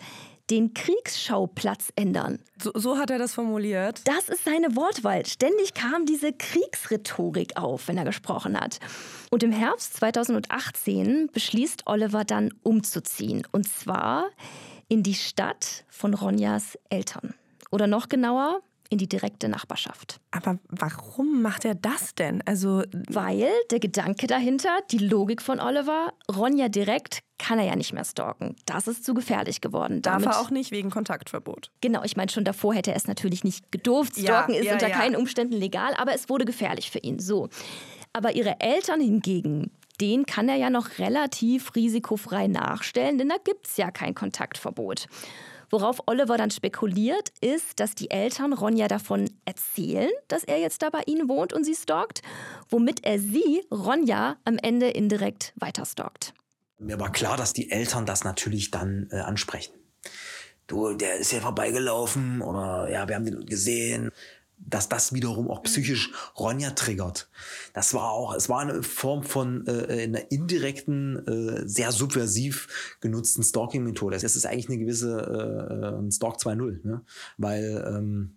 [0.49, 2.39] den Kriegsschauplatz ändern.
[2.62, 4.01] So, so, hat er das formuliert.
[4.05, 5.25] Das ist seine Wortwahl.
[5.25, 8.79] Ständig kam diese Kriegsrhetorik auf, wenn er gesprochen hat.
[9.29, 13.47] Und im Herbst 2018 beschließt Oliver dann umzuziehen.
[13.51, 14.29] Und zwar
[14.89, 17.34] in die Stadt von Ronjas Eltern.
[17.71, 20.19] Oder noch genauer, in die direkte Nachbarschaft.
[20.32, 22.43] Aber warum macht er das denn?
[22.45, 27.93] Also weil der Gedanke dahinter, die Logik von Oliver, Ronja direkt kann er ja nicht
[27.93, 28.56] mehr stalken.
[28.65, 30.01] Das ist zu gefährlich geworden.
[30.01, 31.71] Darf Damit, er auch nicht wegen Kontaktverbot.
[31.80, 34.19] Genau, ich meine schon davor hätte er es natürlich nicht gedurft.
[34.19, 34.97] Stalken ja, ist ja, unter ja.
[34.97, 37.17] keinen Umständen legal, aber es wurde gefährlich für ihn.
[37.17, 37.47] So.
[38.12, 43.67] Aber ihre Eltern hingegen, den kann er ja noch relativ risikofrei nachstellen, denn da gibt
[43.67, 45.08] es ja kein Kontaktverbot.
[45.71, 50.89] Worauf Oliver dann spekuliert, ist, dass die Eltern Ronja davon erzählen, dass er jetzt da
[50.89, 52.21] bei ihnen wohnt und sie stalkt,
[52.69, 56.34] womit er sie, Ronja, am Ende indirekt weiter stalkt.
[56.77, 59.73] Mir war klar, dass die Eltern das natürlich dann äh, ansprechen.
[60.67, 64.12] Du, der ist hier vorbeigelaufen oder ja, wir haben den gesehen
[64.65, 67.30] dass das wiederum auch psychisch Ronja triggert.
[67.74, 73.43] Das war auch, es war eine Form von äh, einer indirekten, äh, sehr subversiv genutzten
[73.43, 74.15] Stalking-Methode.
[74.15, 75.19] Es ist eigentlich eine gewisse
[76.08, 77.02] äh, Stalk 2.0, ne?
[77.38, 78.36] weil ähm,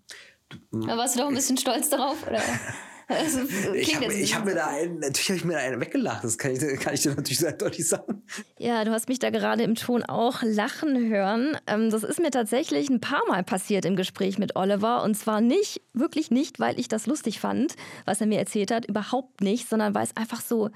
[0.70, 2.40] warst du doch ein bisschen stolz darauf, oder?
[3.08, 3.40] Also,
[3.74, 6.52] ich habe hab mir da einen, natürlich habe ich mir da einen weggelacht, das kann
[6.52, 8.22] ich, kann ich dir natürlich sehr deutlich sagen.
[8.58, 11.56] Ja, du hast mich da gerade im Ton auch lachen hören.
[11.66, 15.40] Ähm, das ist mir tatsächlich ein paar Mal passiert im Gespräch mit Oliver und zwar
[15.40, 19.68] nicht, wirklich nicht, weil ich das lustig fand, was er mir erzählt hat, überhaupt nicht,
[19.68, 20.70] sondern weil es einfach so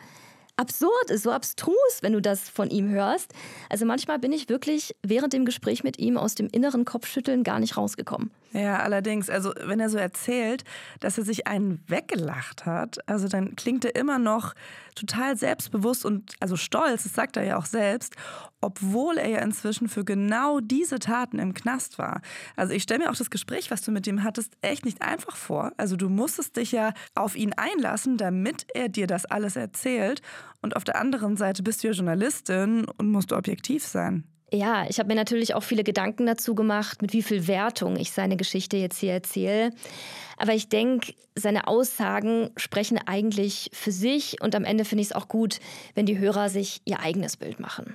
[0.58, 3.32] absurd ist, so abstrus, wenn du das von ihm hörst.
[3.70, 7.60] Also manchmal bin ich wirklich während dem Gespräch mit ihm aus dem inneren Kopfschütteln gar
[7.60, 8.30] nicht rausgekommen.
[8.52, 10.64] Ja, allerdings, also wenn er so erzählt,
[11.00, 14.54] dass er sich einen weggelacht hat, also dann klingt er immer noch
[14.94, 18.16] total selbstbewusst und also stolz, das sagt er ja auch selbst,
[18.62, 22.22] obwohl er ja inzwischen für genau diese Taten im Knast war.
[22.56, 25.36] Also ich stelle mir auch das Gespräch, was du mit ihm hattest, echt nicht einfach
[25.36, 25.72] vor.
[25.76, 30.22] Also du musstest dich ja auf ihn einlassen, damit er dir das alles erzählt.
[30.62, 34.24] Und auf der anderen Seite bist du ja Journalistin und musst objektiv sein.
[34.50, 38.12] Ja, ich habe mir natürlich auch viele Gedanken dazu gemacht, mit wie viel Wertung ich
[38.12, 39.72] seine Geschichte jetzt hier erzähle.
[40.38, 45.12] Aber ich denke, seine Aussagen sprechen eigentlich für sich und am Ende finde ich es
[45.14, 45.60] auch gut,
[45.94, 47.94] wenn die Hörer sich ihr eigenes Bild machen.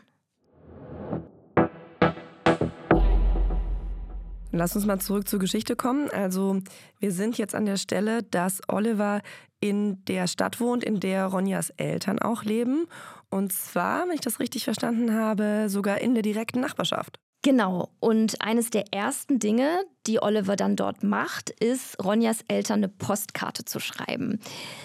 [4.52, 6.12] Lass uns mal zurück zur Geschichte kommen.
[6.12, 6.60] Also
[7.00, 9.22] wir sind jetzt an der Stelle, dass Oliver
[9.60, 12.86] in der Stadt wohnt, in der Ronjas Eltern auch leben.
[13.34, 17.18] Und zwar, wenn ich das richtig verstanden habe, sogar in der direkten Nachbarschaft.
[17.42, 17.90] Genau.
[18.00, 23.66] Und eines der ersten Dinge, die Oliver dann dort macht, ist, Ronjas Eltern eine Postkarte
[23.66, 24.40] zu schreiben.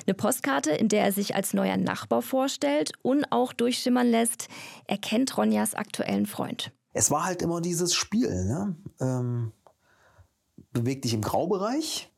[0.07, 4.49] Eine Postkarte, in der er sich als neuer Nachbar vorstellt und auch durchschimmern lässt,
[4.87, 6.73] er kennt Ronjas aktuellen Freund.
[6.95, 8.77] Es war halt immer dieses Spiel, ne?
[8.99, 9.53] Ähm,
[10.73, 12.11] beweg dich im Graubereich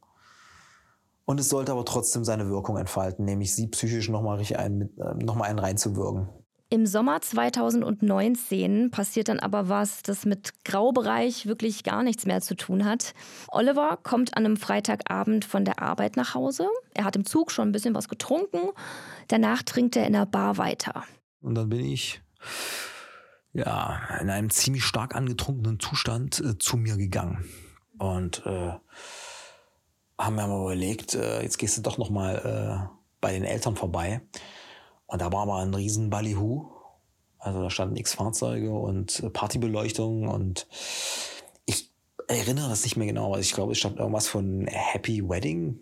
[1.31, 5.41] und es sollte aber trotzdem seine Wirkung entfalten, nämlich sie psychisch nochmal ein, äh, noch
[5.41, 6.29] einen reinzuwirken.
[6.71, 12.57] Im Sommer 2019 passiert dann aber was, das mit Graubereich wirklich gar nichts mehr zu
[12.57, 13.15] tun hat.
[13.47, 16.67] Oliver kommt an einem Freitagabend von der Arbeit nach Hause.
[16.95, 18.71] Er hat im Zug schon ein bisschen was getrunken.
[19.29, 21.05] Danach trinkt er in der Bar weiter.
[21.43, 22.21] Und dann bin ich
[23.53, 27.45] ja in einem ziemlich stark angetrunkenen Zustand äh, zu mir gegangen
[28.01, 28.73] und äh,
[30.21, 33.77] haben mir mal überlegt, äh, jetzt gehst du doch noch mal äh, bei den Eltern
[33.77, 34.21] vorbei
[35.07, 36.71] und da war mal ein riesen Ballyhoo.
[37.39, 40.67] Also da standen x Fahrzeuge und Partybeleuchtung und
[41.65, 41.91] ich
[42.29, 45.81] erinnere das nicht mehr genau, aber ich glaube, es stand irgendwas von Happy Wedding.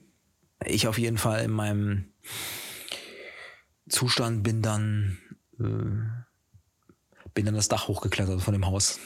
[0.65, 2.13] Ich auf jeden Fall in meinem
[3.89, 5.19] Zustand bin dann
[5.59, 6.29] äh,
[7.35, 8.99] bin dann das Dach hochgeklettert von dem Haus.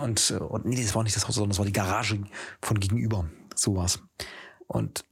[0.00, 2.22] Und, und nee, das war nicht das Haus, sondern das war die Garage
[2.60, 3.28] von gegenüber.
[3.54, 4.00] So war's.
[4.66, 5.04] Und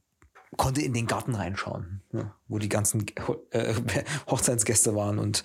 [0.57, 3.05] konnte in den Garten reinschauen, ja, wo die ganzen
[3.51, 3.73] äh,
[4.29, 5.43] Hochzeitsgäste waren und,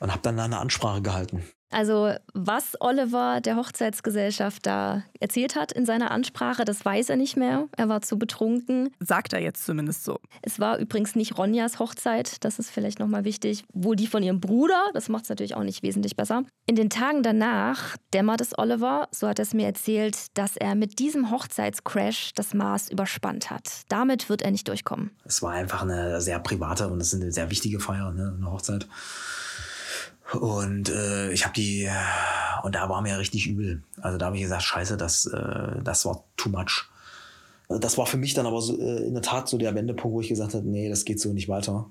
[0.00, 1.44] und habe dann da eine Ansprache gehalten.
[1.70, 7.36] Also was Oliver der Hochzeitsgesellschaft da erzählt hat in seiner Ansprache, das weiß er nicht
[7.36, 7.68] mehr.
[7.76, 8.90] Er war zu betrunken.
[8.98, 10.18] Sagt er jetzt zumindest so.
[10.42, 13.64] Es war übrigens nicht Ronjas Hochzeit, das ist vielleicht nochmal wichtig.
[13.72, 16.42] Wohl die von ihrem Bruder, das macht es natürlich auch nicht wesentlich besser.
[16.66, 20.74] In den Tagen danach dämmert es Oliver, so hat er es mir erzählt, dass er
[20.74, 23.82] mit diesem Hochzeitscrash das Maß überspannt hat.
[23.88, 25.10] Damit wird er nicht durchkommen.
[25.24, 28.50] Es war einfach eine sehr private und es ist eine sehr wichtige Feier, ne, eine
[28.50, 28.86] Hochzeit.
[30.32, 31.88] Und äh, ich habe die,
[32.62, 33.82] und da war mir richtig übel.
[34.00, 36.88] Also da habe ich gesagt, scheiße, das, äh, das war too much.
[37.68, 40.20] Das war für mich dann aber so, äh, in der Tat so der Wendepunkt, wo
[40.20, 41.90] ich gesagt habe, nee, das geht so nicht weiter.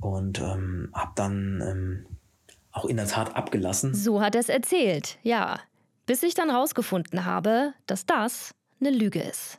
[0.00, 2.06] Und ähm, habe dann ähm,
[2.72, 3.94] auch in der Tat abgelassen.
[3.94, 5.60] So hat er es erzählt, ja.
[6.06, 9.56] Bis ich dann rausgefunden habe, dass das eine Lüge ist.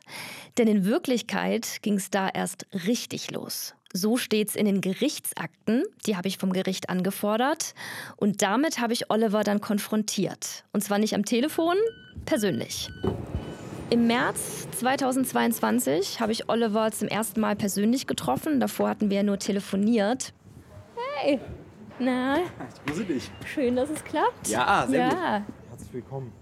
[0.58, 3.74] Denn in Wirklichkeit ging es da erst richtig los.
[3.96, 7.74] So steht es in den Gerichtsakten, die habe ich vom Gericht angefordert.
[8.16, 10.64] Und damit habe ich Oliver dann konfrontiert.
[10.72, 11.76] Und zwar nicht am Telefon,
[12.26, 12.90] persönlich.
[13.88, 18.60] Im März 2022 habe ich Oliver zum ersten Mal persönlich getroffen.
[18.60, 20.34] Davor hatten wir nur telefoniert.
[21.14, 21.40] Hey,
[21.98, 22.40] na?
[22.40, 23.30] Ich grüße dich.
[23.46, 24.48] Schön, dass es klappt.
[24.48, 25.38] Ja, sehr ja.
[25.38, 25.54] gut.
[25.70, 26.32] Herzlich willkommen.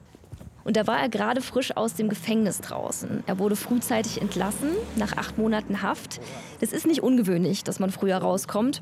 [0.64, 3.22] Und da war er gerade frisch aus dem Gefängnis draußen.
[3.26, 6.20] Er wurde frühzeitig entlassen, nach acht Monaten Haft.
[6.60, 8.80] Das ist nicht ungewöhnlich, dass man früher rauskommt.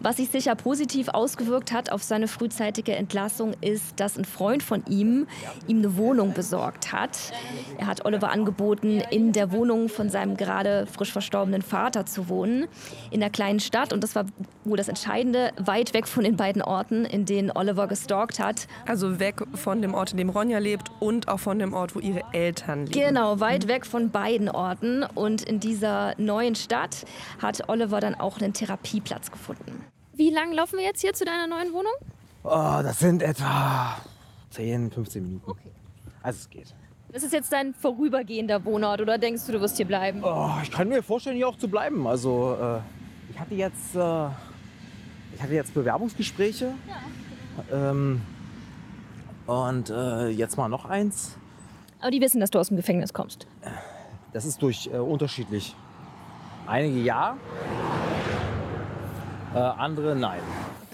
[0.00, 4.84] Was sich sicher positiv ausgewirkt hat auf seine frühzeitige Entlassung, ist, dass ein Freund von
[4.88, 5.26] ihm
[5.66, 7.32] ihm eine Wohnung besorgt hat.
[7.78, 12.66] Er hat Oliver angeboten, in der Wohnung von seinem gerade frisch verstorbenen Vater zu wohnen,
[13.10, 13.92] in einer kleinen Stadt.
[13.92, 14.26] Und das war
[14.64, 18.68] wohl das Entscheidende, weit weg von den beiden Orten, in denen Oliver gestalkt hat.
[18.86, 22.00] Also weg von dem Ort, in dem Ronja lebt und auch von dem Ort, wo
[22.00, 22.92] ihre Eltern leben.
[22.92, 25.02] Genau, weit weg von beiden Orten.
[25.14, 27.04] Und in dieser neuen Stadt
[27.40, 29.84] hat Oliver dann auch einen Therapieplatz gefunden.
[30.14, 31.92] Wie lange laufen wir jetzt hier zu deiner neuen Wohnung?
[32.44, 33.96] Oh, das sind etwa
[34.50, 35.50] 10, 15 Minuten.
[35.50, 35.70] Okay.
[36.22, 36.74] Also es geht.
[37.12, 40.22] Das ist jetzt dein vorübergehender Wohnort oder denkst du, du wirst hier bleiben?
[40.22, 42.06] Oh, ich kann mir vorstellen, hier auch zu bleiben.
[42.06, 42.78] Also äh,
[43.30, 44.26] ich hatte jetzt, äh,
[45.34, 46.74] ich hatte jetzt Bewerbungsgespräche.
[47.70, 47.90] Ja.
[47.90, 48.20] Ähm,
[49.46, 51.36] und äh, jetzt mal noch eins.
[52.00, 53.46] Aber die wissen, dass du aus dem Gefängnis kommst.
[54.32, 55.74] Das ist durch äh, unterschiedlich.
[56.66, 57.36] Einige ja,
[59.54, 60.40] äh, andere nein.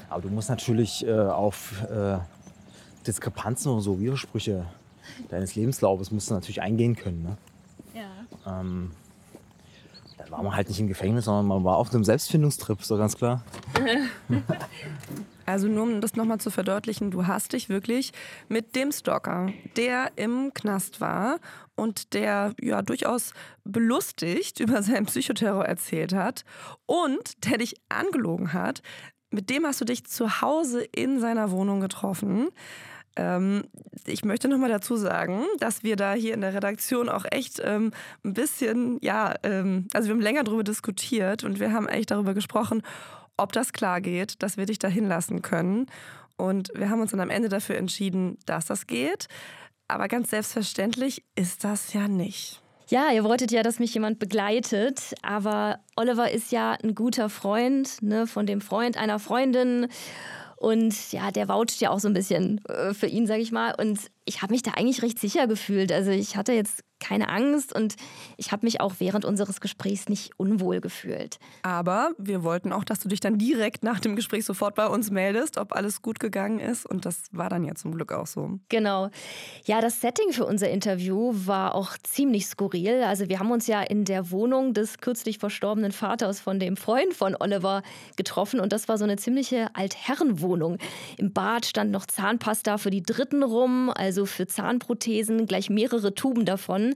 [0.08, 2.18] Aber du musst natürlich äh, auf äh,
[3.06, 4.66] Diskrepanzen und so Widersprüche
[5.30, 7.22] deines Lebenslaufes musst du natürlich eingehen können.
[7.22, 7.36] Ne?
[7.94, 8.60] Ja.
[8.60, 8.92] Ähm,
[10.18, 13.16] dann war man halt nicht im Gefängnis, sondern man war auf einem Selbstfindungstrip, so ganz
[13.16, 13.42] klar.
[15.46, 18.12] Also nur um das nochmal zu verdeutlichen, du hast dich wirklich
[18.48, 21.38] mit dem Stalker, der im Knast war
[21.74, 23.33] und der ja durchaus
[23.64, 26.44] belustigt über seinen Psychoterror erzählt hat
[26.87, 28.83] und der dich angelogen hat,
[29.31, 32.48] mit dem hast du dich zu Hause in seiner Wohnung getroffen.
[33.16, 33.64] Ähm,
[34.07, 37.61] ich möchte noch mal dazu sagen, dass wir da hier in der Redaktion auch echt
[37.64, 37.92] ähm,
[38.24, 42.35] ein bisschen, ja, ähm, also wir haben länger darüber diskutiert und wir haben echt darüber
[42.35, 42.83] gesprochen,
[43.42, 45.87] ob das klar geht, dass wir dich da hinlassen können.
[46.37, 49.28] Und wir haben uns dann am Ende dafür entschieden, dass das geht.
[49.88, 52.62] Aber ganz selbstverständlich ist das ja nicht.
[52.88, 58.02] Ja, ihr wolltet ja, dass mich jemand begleitet, aber Oliver ist ja ein guter Freund
[58.02, 59.88] ne, von dem Freund einer Freundin.
[60.57, 63.74] Und ja, der voucht ja auch so ein bisschen äh, für ihn, sag ich mal.
[63.78, 65.92] Und ich habe mich da eigentlich recht sicher gefühlt.
[65.92, 67.96] Also ich hatte jetzt keine Angst und
[68.37, 71.38] ich habe mich auch während unseres Gesprächs nicht unwohl gefühlt.
[71.62, 75.11] Aber wir wollten auch, dass du dich dann direkt nach dem Gespräch sofort bei uns
[75.11, 76.87] meldest, ob alles gut gegangen ist.
[76.87, 78.61] Und das war dann ja zum Glück auch so.
[78.68, 79.11] Genau.
[79.64, 83.02] Ja, das Setting für unser Interview war auch ziemlich skurril.
[83.02, 87.14] Also wir haben uns ja in der Wohnung des kürzlich verstorbenen Vaters von dem Freund
[87.14, 87.82] von Oliver
[88.16, 88.61] getroffen.
[88.61, 90.78] Und das war so eine ziemliche Altherrenwohnung.
[91.18, 96.44] Im Bad stand noch Zahnpasta für die Dritten rum, also für Zahnprothesen, gleich mehrere Tuben
[96.44, 96.94] davon.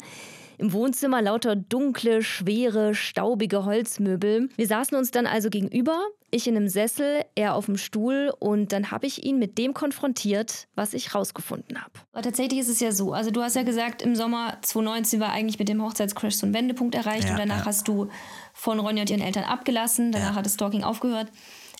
[0.58, 4.48] Im Wohnzimmer lauter dunkle, schwere, staubige Holzmöbel.
[4.56, 6.00] Wir saßen uns dann also gegenüber,
[6.30, 9.74] ich in einem Sessel, er auf dem Stuhl und dann habe ich ihn mit dem
[9.74, 11.92] konfrontiert, was ich rausgefunden habe.
[12.12, 15.30] Aber tatsächlich ist es ja so, also du hast ja gesagt, im Sommer 2019 war
[15.30, 17.66] eigentlich mit dem Hochzeitscrash so ein Wendepunkt erreicht ja, und danach ja.
[17.66, 18.08] hast du
[18.54, 20.34] von Ronja und ihren Eltern abgelassen, danach ja.
[20.36, 21.28] hat das Stalking aufgehört.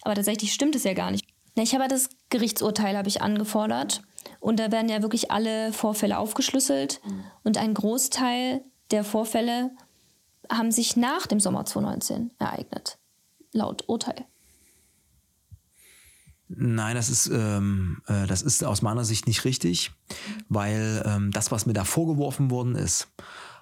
[0.02, 1.24] Aber tatsächlich stimmt es ja gar nicht.
[1.54, 4.02] Ich habe das Gerichtsurteil habe ich angefordert
[4.40, 7.00] und da werden ja wirklich alle Vorfälle aufgeschlüsselt.
[7.04, 7.24] Mhm.
[7.44, 9.70] Und ein Großteil der Vorfälle
[10.50, 12.98] haben sich nach dem Sommer 2019 ereignet,
[13.52, 14.24] laut Urteil.
[16.48, 19.90] Nein, das ist, ähm, äh, das ist aus meiner Sicht nicht richtig,
[20.48, 23.08] weil ähm, das, was mir da vorgeworfen worden ist,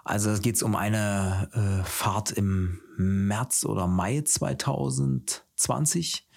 [0.04, 6.28] also es geht um eine äh, Fahrt im März oder Mai 2020.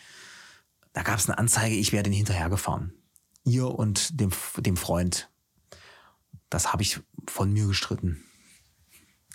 [0.94, 2.97] Da gab es eine Anzeige, ich werde hinterhergefahren
[3.48, 5.30] ihr und dem, dem Freund.
[6.50, 8.24] Das habe ich von mir gestritten.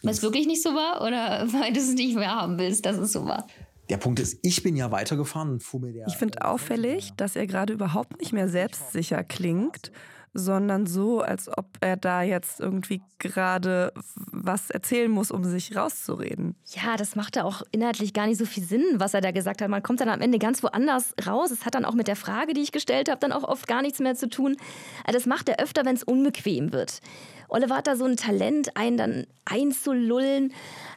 [0.02, 3.12] Was wirklich nicht so war oder weil du es nicht mehr haben willst, dass es
[3.12, 3.46] so war?
[3.88, 6.06] Der Punkt ist, ich bin ja weitergefahren und fuhr mir der.
[6.06, 9.92] Ich finde auffällig, dass er gerade überhaupt nicht mehr selbstsicher klingt
[10.34, 16.56] sondern so, als ob er da jetzt irgendwie gerade was erzählen muss, um sich rauszureden.
[16.66, 19.60] Ja, das macht ja auch inhaltlich gar nicht so viel Sinn, was er da gesagt
[19.60, 19.68] hat.
[19.68, 21.50] Man kommt dann am Ende ganz woanders raus.
[21.50, 23.82] Es hat dann auch mit der Frage, die ich gestellt habe, dann auch oft gar
[23.82, 24.56] nichts mehr zu tun.
[25.04, 27.00] Also das macht er öfter, wenn es unbequem wird.
[27.48, 30.54] Oliver hat da so ein Talent, einen dann einzulullen.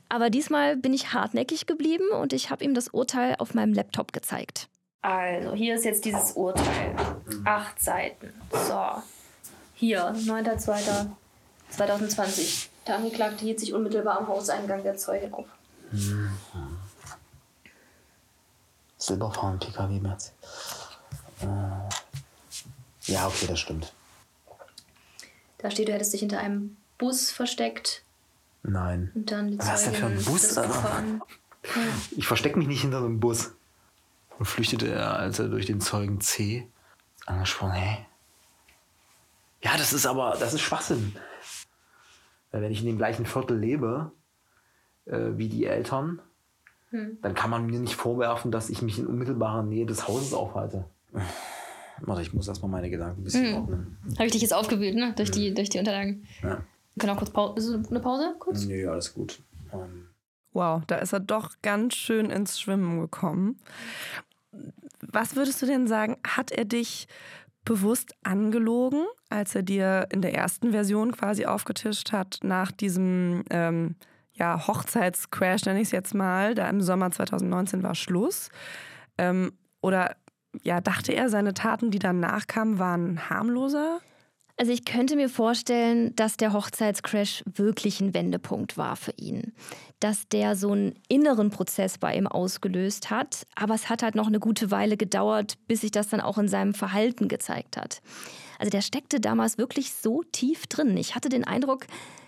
[0.08, 4.13] Aber diesmal bin ich hartnäckig geblieben und ich habe ihm das Urteil auf meinem Laptop
[4.13, 4.69] gezeigt.
[5.02, 6.95] Also, hier ist jetzt dieses Urteil.
[7.43, 8.34] Acht Seiten.
[8.52, 9.02] So.
[9.76, 12.68] Hier, 9.2.2020.
[12.88, 15.48] Der Angeklagte hielt sich unmittelbar am Hauseingang der Zeugin auf.
[15.92, 16.32] Mhm.
[18.98, 20.32] Silberfahren PKW März.
[21.42, 23.92] Äh, ja, okay, das stimmt.
[25.58, 28.04] Da steht, du hättest dich hinter einem Bus versteckt.
[28.64, 29.12] Nein.
[29.14, 30.58] Und dann die Was ist denn für ein Bus?
[32.16, 33.50] Ich verstecke mich nicht hinter einem Bus.
[34.38, 36.68] Und flüchtete er, als er durch den Zeugen C
[37.26, 38.06] angesprochen, hey,
[39.65, 41.15] ja, das ist aber, das ist Schwachsinn.
[42.51, 44.12] Wenn ich in dem gleichen Viertel lebe
[45.06, 46.21] äh, wie die Eltern,
[46.91, 47.17] hm.
[47.23, 50.86] dann kann man mir nicht vorwerfen, dass ich mich in unmittelbarer Nähe des Hauses aufhalte.
[52.01, 53.56] Warte, ich muss erstmal meine Gedanken ein bisschen hm.
[53.56, 53.97] ordnen.
[54.13, 55.13] Habe ich dich jetzt aufgewühlt, ne?
[55.15, 55.36] Durch, hm.
[55.36, 56.28] die, durch die Unterlagen.
[56.43, 56.49] Ja.
[56.49, 57.78] Wir können auch kurz Pause.
[57.78, 58.36] Ist eine Pause?
[58.38, 58.65] Kurz?
[58.65, 59.41] Nee, alles gut.
[59.71, 59.82] Um.
[59.82, 60.08] Ähm.
[60.54, 63.60] Wow, da ist er doch ganz schön ins Schwimmen gekommen.
[65.01, 67.08] Was würdest du denn sagen, hat er dich
[67.65, 73.95] bewusst angelogen, als er dir in der ersten Version quasi aufgetischt hat, nach diesem ähm,
[74.34, 78.49] ja, Hochzeitscrash, nenne ich es jetzt mal, da im Sommer 2019 war Schluss.
[79.17, 80.15] Ähm, oder
[80.63, 83.99] ja, dachte er, seine Taten, die danach kamen, waren harmloser?
[84.58, 89.54] Also ich könnte mir vorstellen, dass der Hochzeitscrash wirklich ein Wendepunkt war für ihn.
[90.00, 93.46] Dass der so einen inneren Prozess bei ihm ausgelöst hat.
[93.56, 96.48] Aber es hat halt noch eine gute Weile gedauert, bis sich das dann auch in
[96.48, 98.02] seinem Verhalten gezeigt hat.
[98.58, 100.96] Also der steckte damals wirklich so tief drin.
[100.96, 101.86] Ich hatte den Eindruck,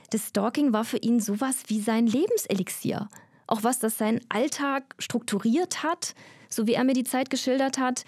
[0.10, 3.08] das Stalking war für ihn sowas wie sein Lebenselixier.
[3.48, 6.14] Auch was das seinen Alltag strukturiert hat,
[6.50, 8.04] so wie er mir die Zeit geschildert hat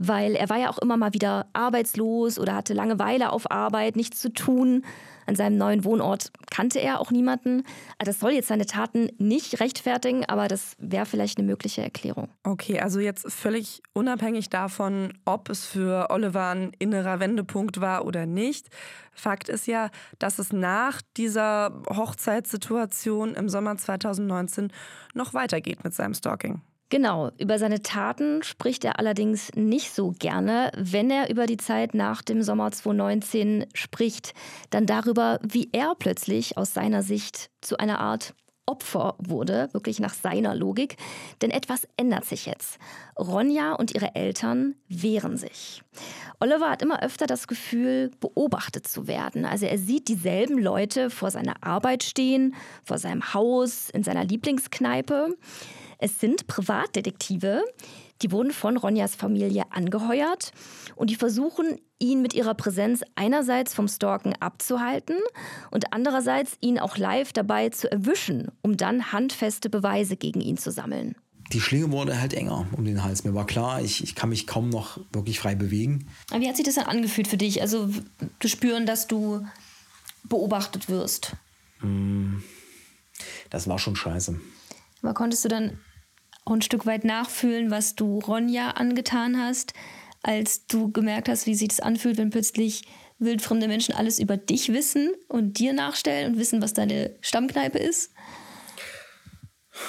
[0.00, 4.18] weil er war ja auch immer mal wieder arbeitslos oder hatte Langeweile auf Arbeit, nichts
[4.18, 4.82] zu tun.
[5.26, 7.64] An seinem neuen Wohnort kannte er auch niemanden.
[7.98, 12.28] Also das soll jetzt seine Taten nicht rechtfertigen, aber das wäre vielleicht eine mögliche Erklärung.
[12.44, 18.24] Okay, also jetzt völlig unabhängig davon, ob es für Oliver ein innerer Wendepunkt war oder
[18.24, 18.68] nicht.
[19.12, 24.72] Fakt ist ja, dass es nach dieser Hochzeitssituation im Sommer 2019
[25.12, 26.62] noch weitergeht mit seinem Stalking.
[26.90, 30.72] Genau, über seine Taten spricht er allerdings nicht so gerne.
[30.76, 34.34] Wenn er über die Zeit nach dem Sommer 2019 spricht,
[34.70, 38.34] dann darüber, wie er plötzlich aus seiner Sicht zu einer Art
[38.66, 40.96] Opfer wurde, wirklich nach seiner Logik.
[41.42, 42.78] Denn etwas ändert sich jetzt.
[43.16, 45.82] Ronja und ihre Eltern wehren sich.
[46.40, 49.44] Oliver hat immer öfter das Gefühl, beobachtet zu werden.
[49.44, 55.36] Also er sieht dieselben Leute vor seiner Arbeit stehen, vor seinem Haus, in seiner Lieblingskneipe.
[56.02, 57.62] Es sind Privatdetektive,
[58.22, 60.52] die wurden von Ronjas Familie angeheuert
[60.96, 65.16] und die versuchen, ihn mit ihrer Präsenz einerseits vom Stalken abzuhalten
[65.70, 70.70] und andererseits ihn auch live dabei zu erwischen, um dann handfeste Beweise gegen ihn zu
[70.70, 71.16] sammeln.
[71.52, 73.24] Die Schlinge wurde halt enger um den Hals.
[73.24, 76.08] Mir war klar, ich, ich kann mich kaum noch wirklich frei bewegen.
[76.30, 77.60] Aber wie hat sich das dann angefühlt für dich?
[77.60, 77.90] Also
[78.40, 79.46] zu spüren, dass du
[80.24, 81.36] beobachtet wirst?
[81.80, 82.42] Hm,
[83.50, 84.40] das war schon scheiße.
[85.02, 85.78] Aber konntest du dann
[86.50, 89.72] auch ein Stück weit nachfühlen, was du Ronja angetan hast,
[90.22, 92.82] als du gemerkt hast, wie sich das anfühlt, wenn plötzlich
[93.18, 98.10] wildfremde Menschen alles über dich wissen und dir nachstellen und wissen, was deine Stammkneipe ist?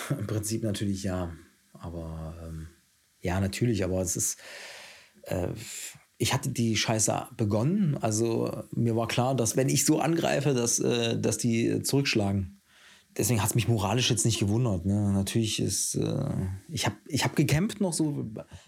[0.10, 1.34] Im Prinzip natürlich ja.
[1.74, 2.68] Aber ähm,
[3.20, 4.40] ja, natürlich, aber es ist.
[5.24, 5.48] Äh,
[6.18, 7.98] ich hatte die Scheiße begonnen.
[8.00, 12.61] Also mir war klar, dass wenn ich so angreife, dass, äh, dass die zurückschlagen
[13.18, 14.86] deswegen hat es mich moralisch jetzt nicht gewundert.
[14.86, 15.12] Ne?
[15.14, 16.30] Natürlich ist, äh,
[16.70, 18.26] ich habe ich hab gekämpft noch so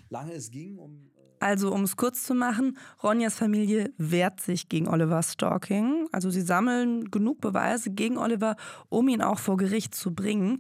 [0.09, 0.77] lange es ging.
[0.77, 6.07] Um, äh also um es kurz zu machen, Ronjas Familie wehrt sich gegen Olivers Stalking.
[6.11, 8.55] Also sie sammeln genug Beweise gegen Oliver,
[8.89, 10.59] um ihn auch vor Gericht zu bringen.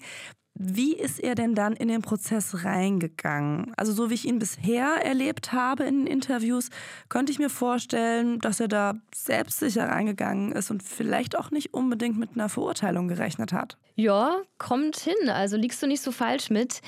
[0.55, 3.73] Wie ist er denn dann in den Prozess reingegangen?
[3.75, 6.69] Also so wie ich ihn bisher erlebt habe in Interviews,
[7.09, 12.19] könnte ich mir vorstellen, dass er da selbstsicher reingegangen ist und vielleicht auch nicht unbedingt
[12.19, 13.77] mit einer Verurteilung gerechnet hat.
[13.95, 15.29] Ja, kommt hin.
[15.29, 16.81] Also liegst du nicht so falsch mit.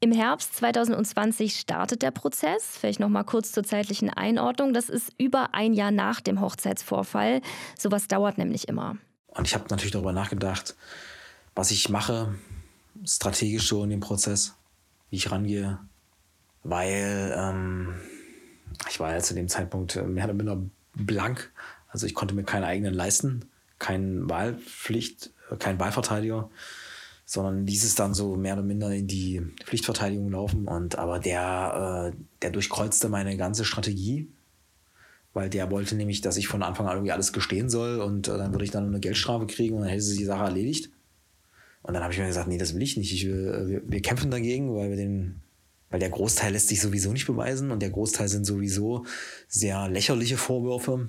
[0.00, 2.76] Im Herbst 2020 startet der Prozess.
[2.76, 4.72] Vielleicht noch mal kurz zur zeitlichen Einordnung.
[4.72, 7.40] Das ist über ein Jahr nach dem Hochzeitsvorfall.
[7.78, 8.96] Sowas dauert nämlich immer.
[9.28, 10.74] Und ich habe natürlich darüber nachgedacht,
[11.54, 12.34] was ich mache,
[13.04, 14.54] strategisch so in dem Prozess,
[15.10, 15.78] wie ich rangehe,
[16.64, 17.94] weil ähm,
[18.88, 20.62] ich war ja zu dem Zeitpunkt äh, mehr oder minder
[20.94, 21.52] blank.
[21.88, 23.46] Also ich konnte mir keinen eigenen leisten,
[23.78, 26.50] keine Wahlpflicht, äh, kein Wahlverteidiger,
[27.24, 30.66] sondern ließ es dann so mehr oder minder in die Pflichtverteidigung laufen.
[30.66, 34.28] Und aber der, äh, der durchkreuzte meine ganze Strategie,
[35.34, 38.36] weil der wollte nämlich, dass ich von Anfang an irgendwie alles gestehen soll und äh,
[38.36, 40.90] dann würde ich dann eine Geldstrafe kriegen und dann hätte sie die Sache erledigt.
[41.82, 43.12] Und dann habe ich mir gesagt, nee, das will ich nicht.
[43.12, 45.42] Ich will, äh, wir, wir, kämpfen dagegen, weil wir den,
[45.90, 49.04] weil der Großteil lässt sich sowieso nicht beweisen und der Großteil sind sowieso
[49.48, 51.08] sehr lächerliche Vorwürfe.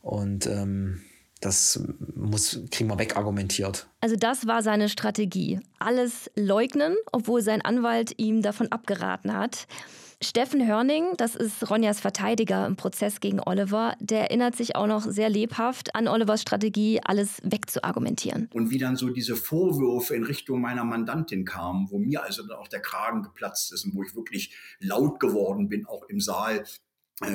[0.00, 1.02] Und ähm,
[1.40, 1.80] das
[2.14, 3.86] muss, kriegen wir wegargumentiert.
[4.00, 5.60] Also das war seine Strategie.
[5.78, 9.66] Alles leugnen, obwohl sein Anwalt ihm davon abgeraten hat.
[10.22, 15.02] Steffen Hörning, das ist Ronjas Verteidiger im Prozess gegen Oliver, der erinnert sich auch noch
[15.02, 18.48] sehr lebhaft an Olivers Strategie, alles wegzuargumentieren.
[18.54, 22.56] Und wie dann so diese Vorwürfe in Richtung meiner Mandantin kamen, wo mir also dann
[22.56, 26.64] auch der Kragen geplatzt ist und wo ich wirklich laut geworden bin, auch im Saal,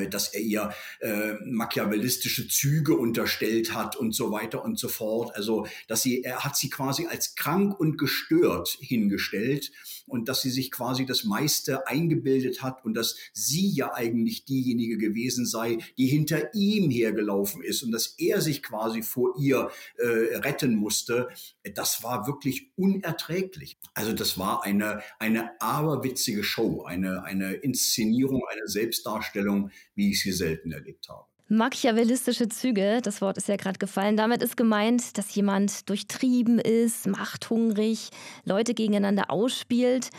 [0.09, 5.35] dass er ihr äh, machiavellistische Züge unterstellt hat und so weiter und so fort.
[5.35, 9.71] Also, dass sie, er hat sie quasi als krank und gestört hingestellt
[10.05, 14.99] und dass sie sich quasi das meiste eingebildet hat und dass sie ja eigentlich diejenige
[14.99, 20.37] gewesen sei, die hinter ihm hergelaufen ist und dass er sich quasi vor ihr äh,
[20.37, 21.29] retten musste.
[21.73, 23.79] Das war wirklich unerträglich.
[23.95, 30.31] Also, das war eine, eine aberwitzige Show, eine, eine Inszenierung, eine Selbstdarstellung, wie ich sie
[30.31, 31.25] selten erlebt habe.
[31.47, 34.15] Machiavellistische Züge, das Wort ist ja gerade gefallen.
[34.15, 38.09] Damit ist gemeint, dass jemand durchtrieben ist, machthungrig,
[38.45, 40.11] Leute gegeneinander ausspielt.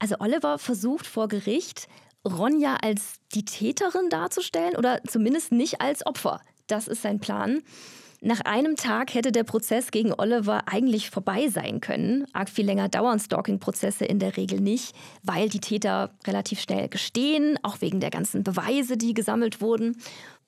[0.00, 1.86] Also Oliver versucht vor Gericht,
[2.26, 6.40] Ronja als die Täterin darzustellen oder zumindest nicht als Opfer.
[6.66, 7.62] Das ist sein Plan.
[8.24, 12.24] Nach einem Tag hätte der Prozess gegen Oliver eigentlich vorbei sein können.
[12.32, 14.94] Arg viel länger dauern Stalking-Prozesse in der Regel nicht,
[15.24, 19.96] weil die Täter relativ schnell gestehen, auch wegen der ganzen Beweise, die gesammelt wurden.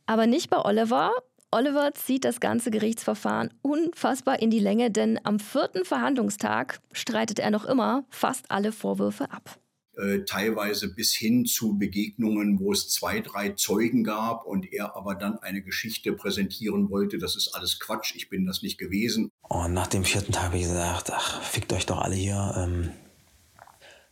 [0.07, 1.11] Aber nicht bei Oliver.
[1.51, 7.51] Oliver zieht das ganze Gerichtsverfahren unfassbar in die Länge, denn am vierten Verhandlungstag streitet er
[7.51, 9.59] noch immer fast alle Vorwürfe ab.
[9.97, 15.15] Äh, teilweise bis hin zu Begegnungen, wo es zwei, drei Zeugen gab und er aber
[15.15, 17.19] dann eine Geschichte präsentieren wollte.
[17.19, 19.31] Das ist alles Quatsch, ich bin das nicht gewesen.
[19.43, 22.55] Und nach dem vierten Tag habe ich gesagt, ach, fickt euch doch alle hier.
[22.57, 22.91] Ähm,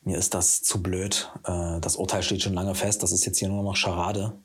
[0.04, 1.32] mir ist das zu blöd.
[1.44, 4.38] Äh, das Urteil steht schon lange fest, das ist jetzt hier nur noch Scharade.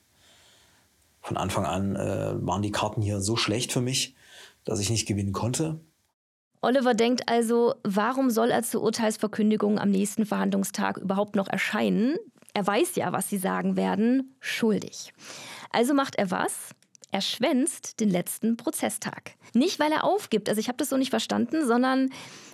[1.21, 4.15] Von Anfang an äh, waren die Karten hier so schlecht für mich,
[4.63, 5.81] dass ich nicht gewinnen konnte.
[6.61, 12.17] Oliver denkt also, warum soll er zur Urteilsverkündigung am nächsten Verhandlungstag überhaupt noch erscheinen?
[12.53, 15.13] Er weiß ja, was sie sagen werden, schuldig.
[15.71, 16.71] Also macht er was?
[17.11, 19.35] Er schwänzt den letzten Prozesstag.
[19.53, 22.09] Nicht, weil er aufgibt, also ich habe das so nicht verstanden, sondern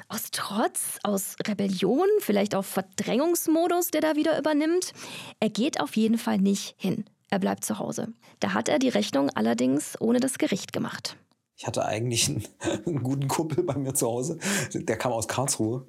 [0.09, 4.93] Aus Trotz, aus Rebellion, vielleicht auch Verdrängungsmodus, der da wieder übernimmt.
[5.39, 7.05] Er geht auf jeden Fall nicht hin.
[7.29, 8.13] Er bleibt zu Hause.
[8.39, 11.15] Da hat er die Rechnung allerdings ohne das Gericht gemacht.
[11.55, 12.43] Ich hatte eigentlich einen,
[12.85, 14.39] einen guten Kumpel bei mir zu Hause.
[14.73, 15.85] Der kam aus Karlsruhe.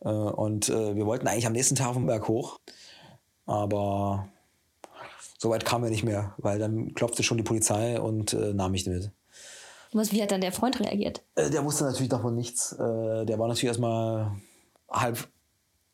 [0.00, 2.60] Äh, und äh, wir wollten eigentlich am nächsten Tag vom Berg hoch.
[3.46, 4.28] Aber
[5.38, 8.72] so weit kamen wir nicht mehr, weil dann klopfte schon die Polizei und äh, nahm
[8.72, 9.10] mich mit.
[9.92, 11.22] Was, wie hat dann der Freund reagiert?
[11.36, 12.74] Der wusste natürlich davon nichts.
[12.76, 14.32] Der war natürlich erstmal
[14.90, 15.28] halb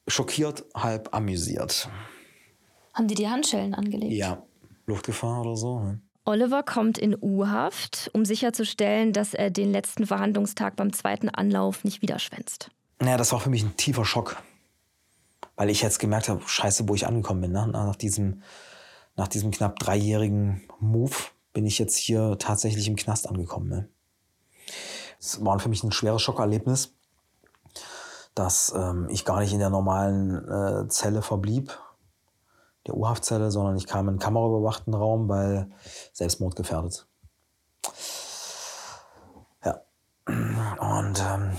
[0.08, 1.86] schockiert, halb amüsiert.
[2.94, 4.12] Haben die die Handschellen angelegt?
[4.12, 4.42] Ja,
[4.86, 5.80] Luftgefahr oder so.
[5.80, 6.00] Ne?
[6.24, 12.02] Oliver kommt in U-Haft, um sicherzustellen, dass er den letzten Verhandlungstag beim zweiten Anlauf nicht
[12.02, 12.18] wieder.
[12.98, 14.36] Naja, das war für mich ein tiefer Schock.
[15.56, 17.52] Weil ich jetzt gemerkt habe, scheiße, wo ich angekommen bin.
[17.52, 17.66] Ne?
[17.66, 18.42] Nach, diesem,
[19.16, 21.14] nach diesem knapp dreijährigen Move
[21.52, 23.68] bin ich jetzt hier tatsächlich im Knast angekommen.
[23.68, 23.88] Ne?
[25.18, 26.94] Es war für mich ein schweres Schockerlebnis,
[28.34, 31.78] dass ähm, ich gar nicht in der normalen äh, Zelle verblieb,
[32.86, 35.70] der U-Haftzelle, sondern ich kam in einen kameraüberwachten Raum, weil
[36.12, 37.06] Selbstmord gefährdet.
[39.64, 39.80] Ja.
[40.26, 41.52] Und ähm,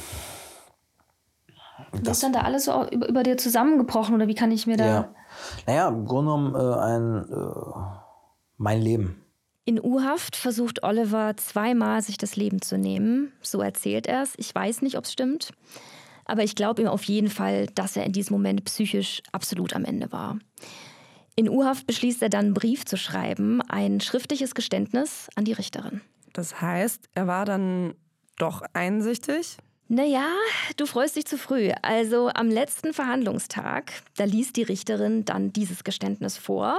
[2.04, 4.78] das ist dann da alles so über, über, dir zusammengebrochen oder wie kann ich mir
[4.78, 4.86] da.
[4.86, 5.16] Ja.
[5.68, 7.98] Naja, im Grunde genommen äh, ein, äh,
[8.58, 9.24] mein Leben.
[9.66, 13.32] In U-Haft versucht Oliver zweimal, sich das Leben zu nehmen.
[13.42, 14.34] So erzählt er es.
[14.38, 15.52] Ich weiß nicht, ob es stimmt.
[16.26, 19.86] Aber ich glaube ihm auf jeden Fall, dass er in diesem Moment psychisch absolut am
[19.86, 20.38] Ende war.
[21.36, 26.02] In U-Haft beschließt er dann, einen Brief zu schreiben, ein schriftliches Geständnis an die Richterin.
[26.34, 27.94] Das heißt, er war dann
[28.38, 29.58] doch einsichtig?
[29.88, 30.30] Naja,
[30.78, 31.72] du freust dich zu früh.
[31.82, 36.78] Also am letzten Verhandlungstag, da liest die Richterin dann dieses Geständnis vor.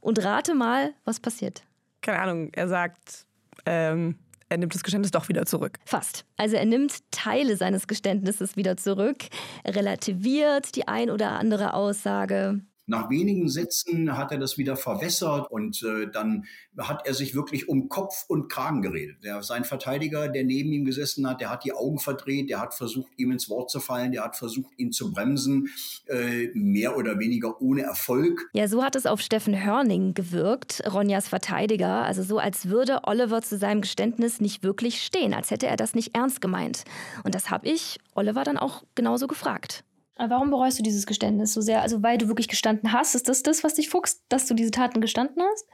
[0.00, 1.62] Und rate mal, was passiert.
[2.00, 3.26] Keine Ahnung, er sagt,
[3.66, 4.16] ähm,
[4.48, 5.78] er nimmt das Geständnis doch wieder zurück.
[5.84, 6.24] Fast.
[6.36, 9.26] Also er nimmt Teile seines Geständnisses wieder zurück,
[9.64, 12.60] relativiert die ein oder andere Aussage.
[12.90, 17.68] Nach wenigen Sätzen hat er das wieder verwässert und äh, dann hat er sich wirklich
[17.68, 19.22] um Kopf und Kragen geredet.
[19.22, 22.74] Der, sein Verteidiger, der neben ihm gesessen hat, der hat die Augen verdreht, der hat
[22.74, 25.68] versucht, ihm ins Wort zu fallen, der hat versucht, ihn zu bremsen,
[26.08, 28.50] äh, mehr oder weniger ohne Erfolg.
[28.54, 32.02] Ja, so hat es auf Steffen Hörning gewirkt, Ronjas Verteidiger.
[32.02, 35.94] Also so, als würde Oliver zu seinem Geständnis nicht wirklich stehen, als hätte er das
[35.94, 36.82] nicht ernst gemeint.
[37.22, 39.84] Und das habe ich Oliver dann auch genauso gefragt.
[40.28, 41.80] Warum bereust du dieses Geständnis so sehr?
[41.80, 43.14] Also weil du wirklich gestanden hast?
[43.14, 45.66] Ist das das, was dich fuchst, dass du diese Taten gestanden hast?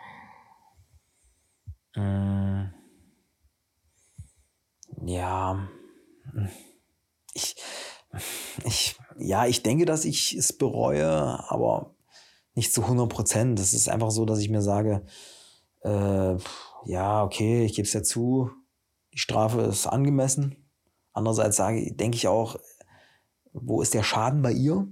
[1.97, 2.68] Äh,
[5.07, 5.68] ja.
[7.34, 7.57] Ich,
[8.64, 11.11] ich, ja, ich denke, dass ich es bereue,
[11.51, 11.94] aber
[12.55, 13.59] nicht zu 100 Prozent.
[13.59, 15.05] Es ist einfach so, dass ich mir sage,
[15.82, 16.36] äh,
[16.84, 18.51] ja, okay, ich gebe es ja zu,
[19.12, 20.70] die Strafe ist angemessen.
[21.12, 22.57] Andererseits sage, denke ich auch,
[23.61, 24.86] wo ist der Schaden bei ihr?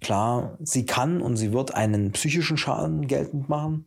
[0.00, 3.86] Klar, sie kann und sie wird einen psychischen Schaden geltend machen,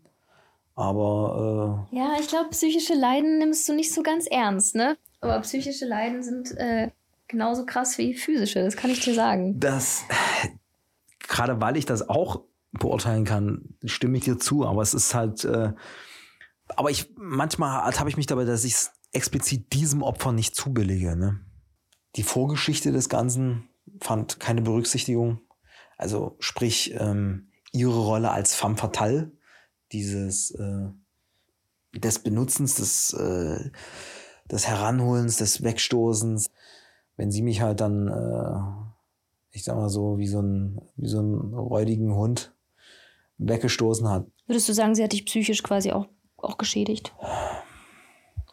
[0.76, 1.88] aber.
[1.92, 4.98] Äh ja, ich glaube, psychische Leiden nimmst du nicht so ganz ernst, ne?
[5.20, 6.92] Aber psychische Leiden sind äh,
[7.28, 9.60] genauso krass wie physische, das kann ich dir sagen.
[9.60, 10.04] Das,
[11.28, 12.42] gerade weil ich das auch
[12.72, 15.44] beurteilen kann, stimme ich dir zu, aber es ist halt.
[15.44, 15.74] Äh,
[16.76, 21.16] aber ich manchmal habe ich mich dabei, dass ich es explizit diesem Opfer nicht zubillige.
[21.16, 21.40] Ne?
[22.16, 25.42] Die Vorgeschichte des Ganzen fand keine Berücksichtigung.
[25.98, 29.32] Also sprich, ähm, ihre Rolle als femme fatale,
[29.92, 30.90] dieses äh,
[31.94, 33.72] des Benutzens, des, äh,
[34.50, 36.50] des Heranholens, des Wegstoßens.
[37.18, 41.22] Wenn sie mich halt dann, äh, ich sag mal so, wie so ein, wie so
[41.22, 42.54] ein räudigen Hund
[43.38, 44.26] weggestoßen hat.
[44.48, 46.08] Würdest du sagen, sie hat dich psychisch quasi auch,
[46.38, 47.14] auch geschädigt?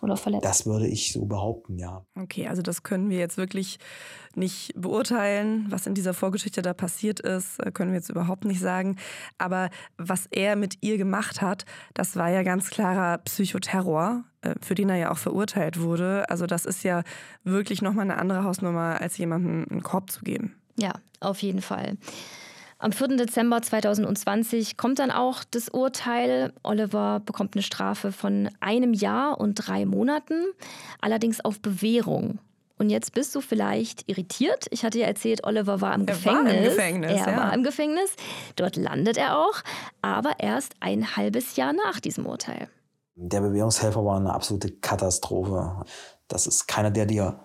[0.03, 0.44] Oder verletzt.
[0.44, 2.05] Das würde ich so behaupten, ja.
[2.20, 3.78] Okay, also das können wir jetzt wirklich
[4.34, 8.61] nicht beurteilen, was in dieser Vorgeschichte da passiert ist, äh, können wir jetzt überhaupt nicht
[8.61, 8.96] sagen.
[9.38, 14.74] Aber was er mit ihr gemacht hat, das war ja ganz klarer Psychoterror, äh, für
[14.74, 16.28] den er ja auch verurteilt wurde.
[16.28, 17.05] Also das ist ja
[17.44, 20.57] wirklich nochmal eine andere Hausnummer, als jemandem einen Korb zu geben.
[20.76, 21.96] Ja, auf jeden Fall.
[22.83, 23.16] Am 4.
[23.16, 26.53] Dezember 2020 kommt dann auch das Urteil.
[26.64, 30.35] Oliver bekommt eine Strafe von einem Jahr und drei Monaten,
[31.01, 32.41] allerdings auf Bewährung.
[32.78, 34.66] Und jetzt bist du vielleicht irritiert.
[34.72, 36.45] Ich hatte ja erzählt, Oliver war im er Gefängnis.
[36.45, 37.37] War im Gefängnis er ja.
[37.37, 38.16] war im Gefängnis.
[38.57, 39.62] Dort landet er auch,
[40.01, 42.68] aber erst ein halbes Jahr nach diesem Urteil.
[43.14, 45.85] Der Bewährungshelfer war eine absolute Katastrophe.
[46.26, 47.45] Das ist keiner, der dir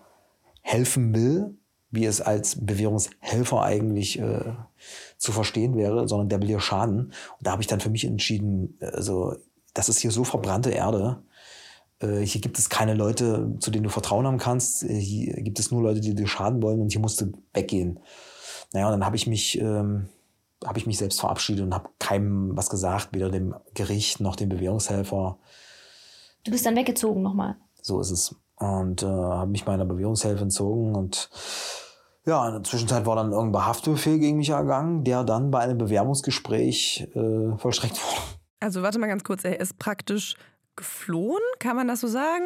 [0.63, 1.59] helfen will,
[1.91, 4.53] wie es als Bewährungshelfer eigentlich äh,
[5.17, 7.07] zu verstehen wäre, sondern der will dir schaden.
[7.07, 9.35] Und da habe ich dann für mich entschieden, also
[9.73, 11.23] das ist hier so verbrannte Erde.
[11.99, 14.83] äh, hier gibt es keine Leute, zu denen du Vertrauen haben kannst.
[14.83, 17.99] Äh, hier gibt es nur Leute, die dir schaden wollen und hier musst du weggehen.
[18.73, 20.09] Naja, und dann habe ich mich, ähm,
[20.65, 24.49] habe ich mich selbst verabschiedet und habe keinem was gesagt, weder dem Gericht noch dem
[24.49, 25.37] Bewährungshelfer.
[26.43, 27.55] Du bist dann weggezogen nochmal.
[27.81, 28.35] So ist es.
[28.57, 31.29] Und äh, habe mich meiner Bewährungshilfe entzogen und
[32.27, 35.77] ja, in der Zwischenzeit war dann irgendein Haftbefehl gegen mich ergangen, der dann bei einem
[35.77, 38.21] Bewerbungsgespräch äh, vollstreckt wurde.
[38.59, 40.35] Also warte mal ganz kurz, er ist praktisch
[40.75, 42.45] geflohen, kann man das so sagen?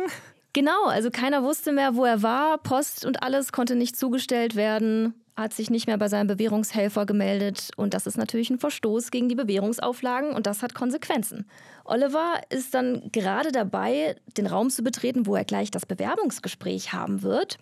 [0.53, 2.57] Genau, also keiner wusste mehr, wo er war.
[2.57, 7.69] Post und alles konnte nicht zugestellt werden, hat sich nicht mehr bei seinem Bewährungshelfer gemeldet.
[7.77, 11.47] Und das ist natürlich ein Verstoß gegen die Bewährungsauflagen und das hat Konsequenzen.
[11.85, 17.23] Oliver ist dann gerade dabei, den Raum zu betreten, wo er gleich das Bewerbungsgespräch haben
[17.23, 17.57] wird.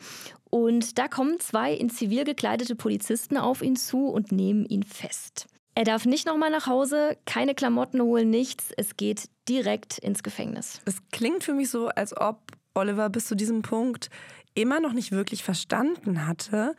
[0.50, 5.46] Und da kommen zwei in Zivil gekleidete Polizisten auf ihn zu und nehmen ihn fest.
[5.76, 8.72] Er darf nicht nochmal nach Hause, keine Klamotten holen, nichts.
[8.76, 10.82] Es geht direkt ins Gefängnis.
[10.86, 12.42] Es klingt für mich so, als ob
[12.74, 14.10] Oliver bis zu diesem Punkt
[14.54, 16.76] immer noch nicht wirklich verstanden hatte,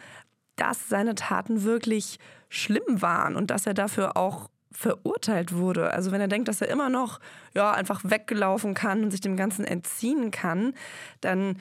[0.56, 2.18] dass seine Taten wirklich
[2.48, 5.92] schlimm waren und dass er dafür auch verurteilt wurde.
[5.92, 7.20] Also wenn er denkt, dass er immer noch
[7.54, 10.74] ja einfach weggelaufen kann und sich dem Ganzen entziehen kann,
[11.20, 11.58] dann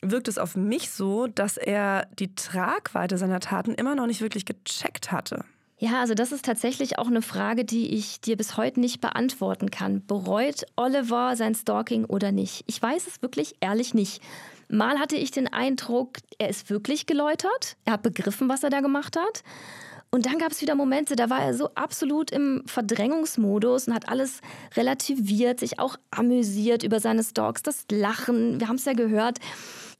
[0.00, 4.44] wirkt es auf mich so, dass er die Tragweite seiner Taten immer noch nicht wirklich
[4.44, 5.44] gecheckt hatte.
[5.78, 9.70] Ja, also das ist tatsächlich auch eine Frage, die ich dir bis heute nicht beantworten
[9.70, 10.04] kann.
[10.06, 12.64] Bereut Oliver sein Stalking oder nicht?
[12.66, 14.22] Ich weiß es wirklich ehrlich nicht.
[14.68, 18.80] Mal hatte ich den Eindruck, er ist wirklich geläutert, er hat begriffen, was er da
[18.80, 19.42] gemacht hat.
[20.10, 24.08] Und dann gab es wieder Momente, da war er so absolut im Verdrängungsmodus und hat
[24.08, 24.40] alles
[24.76, 29.40] relativiert, sich auch amüsiert über seine Stalks, das Lachen, wir haben es ja gehört.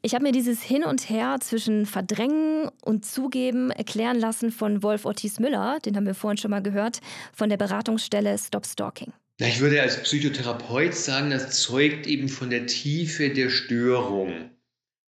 [0.07, 5.05] Ich habe mir dieses Hin und Her zwischen Verdrängen und Zugeben erklären lassen von Wolf
[5.05, 7.01] Ortiz Müller, den haben wir vorhin schon mal gehört,
[7.33, 9.13] von der Beratungsstelle Stop Stalking.
[9.41, 14.49] Ja, ich würde als Psychotherapeut sagen, das zeugt eben von der Tiefe der Störung.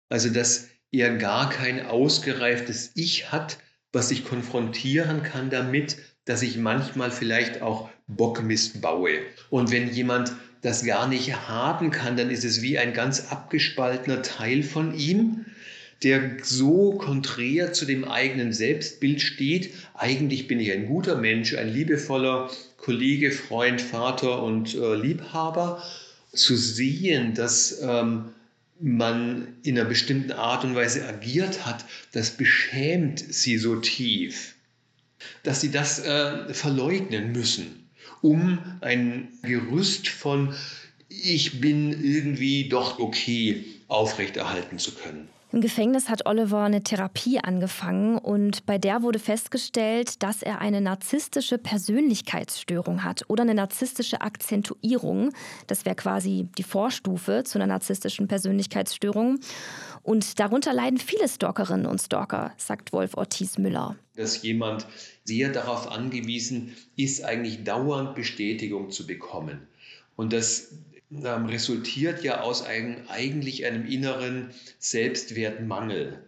[0.09, 3.59] Also, dass er gar kein ausgereiftes Ich hat,
[3.93, 9.19] was ich konfrontieren kann damit, dass ich manchmal vielleicht auch Bockmist baue.
[9.51, 10.33] Und wenn jemand
[10.67, 15.47] das gar nicht haben kann, dann ist es wie ein ganz abgespaltener Teil von ihm,
[16.03, 19.73] der so konträr zu dem eigenen Selbstbild steht.
[19.95, 25.83] Eigentlich bin ich ein guter Mensch, ein liebevoller Kollege, Freund, Vater und äh, Liebhaber.
[26.33, 28.25] Zu sehen, dass ähm,
[28.81, 34.57] man in einer bestimmten Art und Weise agiert hat, das beschämt sie so tief,
[35.45, 37.86] dass sie das äh, verleugnen müssen
[38.23, 40.55] um ein Gerüst von
[41.09, 45.29] ich bin irgendwie doch okay aufrechterhalten zu können.
[45.53, 50.81] Im Gefängnis hat Oliver eine Therapie angefangen und bei der wurde festgestellt, dass er eine
[50.81, 55.33] narzisstische Persönlichkeitsstörung hat oder eine narzisstische Akzentuierung.
[55.69, 59.39] Das wäre quasi die Vorstufe zu einer narzisstischen Persönlichkeitsstörung.
[60.03, 63.97] Und darunter leiden viele Stalkerinnen und Stalker, sagt Wolf Ortiz Müller.
[64.17, 64.87] Dass jemand
[65.25, 69.69] sehr darauf angewiesen ist, eigentlich dauernd Bestätigung zu bekommen.
[70.17, 70.73] Und das
[71.11, 76.23] ähm, resultiert ja aus einem, eigentlich einem inneren Selbstwertmangel.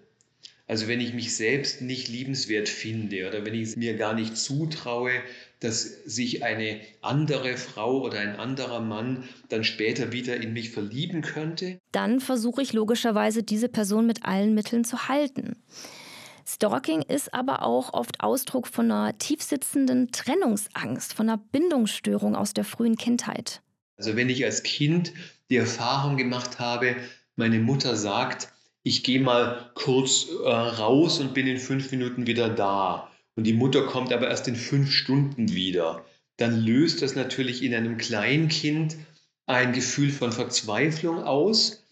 [0.67, 4.37] Also wenn ich mich selbst nicht liebenswert finde oder wenn ich es mir gar nicht
[4.37, 5.13] zutraue,
[5.61, 11.23] dass sich eine andere Frau oder ein anderer Mann dann später wieder in mich verlieben
[11.23, 11.79] könnte.
[11.91, 15.57] Dann versuche ich logischerweise, diese Person mit allen Mitteln zu halten.
[16.47, 22.65] Stalking ist aber auch oft Ausdruck von einer tiefsitzenden Trennungsangst, von einer Bindungsstörung aus der
[22.65, 23.63] frühen Kindheit.
[23.99, 25.13] Also wenn ich als Kind
[25.51, 26.97] die Erfahrung gemacht habe,
[27.37, 28.49] meine Mutter sagt,
[28.83, 33.11] ich gehe mal kurz äh, raus und bin in fünf Minuten wieder da.
[33.35, 36.05] Und die Mutter kommt aber erst in fünf Stunden wieder.
[36.39, 38.97] Dann löst das natürlich in einem Kleinkind
[39.47, 41.83] ein Gefühl von Verzweiflung aus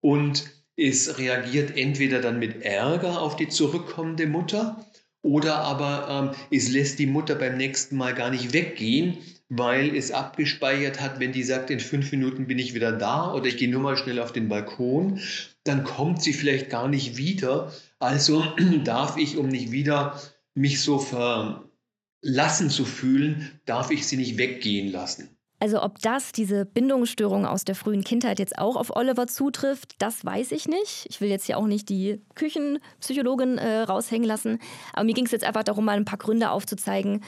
[0.00, 0.44] und
[0.76, 4.86] es reagiert entweder dann mit Ärger auf die zurückkommende Mutter
[5.22, 9.18] oder aber ähm, es lässt die Mutter beim nächsten Mal gar nicht weggehen,
[9.50, 13.46] weil es abgespeichert hat, wenn die sagt, in fünf Minuten bin ich wieder da oder
[13.46, 15.18] ich gehe nur mal schnell auf den Balkon,
[15.64, 17.72] dann kommt sie vielleicht gar nicht wieder.
[17.98, 18.44] Also
[18.84, 20.18] darf ich, um nicht wieder
[20.54, 25.36] mich so verlassen zu fühlen, darf ich sie nicht weggehen lassen.
[25.62, 30.24] Also ob das, diese Bindungsstörung aus der frühen Kindheit jetzt auch auf Oliver zutrifft, das
[30.24, 31.06] weiß ich nicht.
[31.10, 34.58] Ich will jetzt hier auch nicht die Küchenpsychologin äh, raushängen lassen.
[34.94, 37.22] Aber mir ging es jetzt einfach darum, mal ein paar Gründe aufzuzeigen,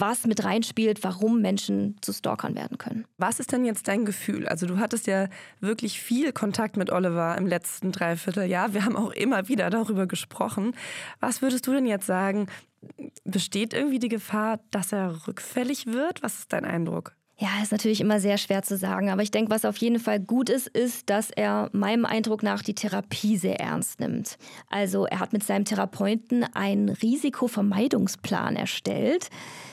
[0.00, 3.06] was mit reinspielt, warum Menschen zu Stalkern werden können.
[3.18, 4.48] Was ist denn jetzt dein Gefühl?
[4.48, 5.28] Also du hattest ja
[5.60, 8.74] wirklich viel Kontakt mit Oliver im letzten Dreivierteljahr.
[8.74, 10.74] Wir haben auch immer wieder darüber gesprochen.
[11.20, 12.46] Was würdest du denn jetzt sagen?
[13.24, 16.22] Besteht irgendwie die Gefahr, dass er rückfällig wird?
[16.22, 17.16] Was ist dein Eindruck?
[17.36, 19.10] Ja, ist natürlich immer sehr schwer zu sagen.
[19.10, 22.62] Aber ich denke, was auf jeden Fall gut ist, ist, dass er meinem Eindruck nach
[22.62, 24.38] die Therapie sehr ernst nimmt.
[24.70, 29.30] Also er hat mit seinem Therapeuten einen Risikovermeidungsplan erstellt.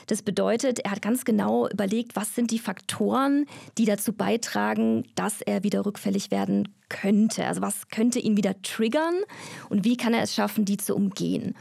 [0.08, 3.46] Das bedeutet, er hat ganz genau überlegt, was sind die Faktoren,
[3.78, 7.46] die dazu beitragen, dass er wieder rückfällig werden könnte.
[7.46, 9.14] Also was könnte ihn wieder triggern
[9.68, 11.54] und wie kann er es schaffen, die zu umgehen.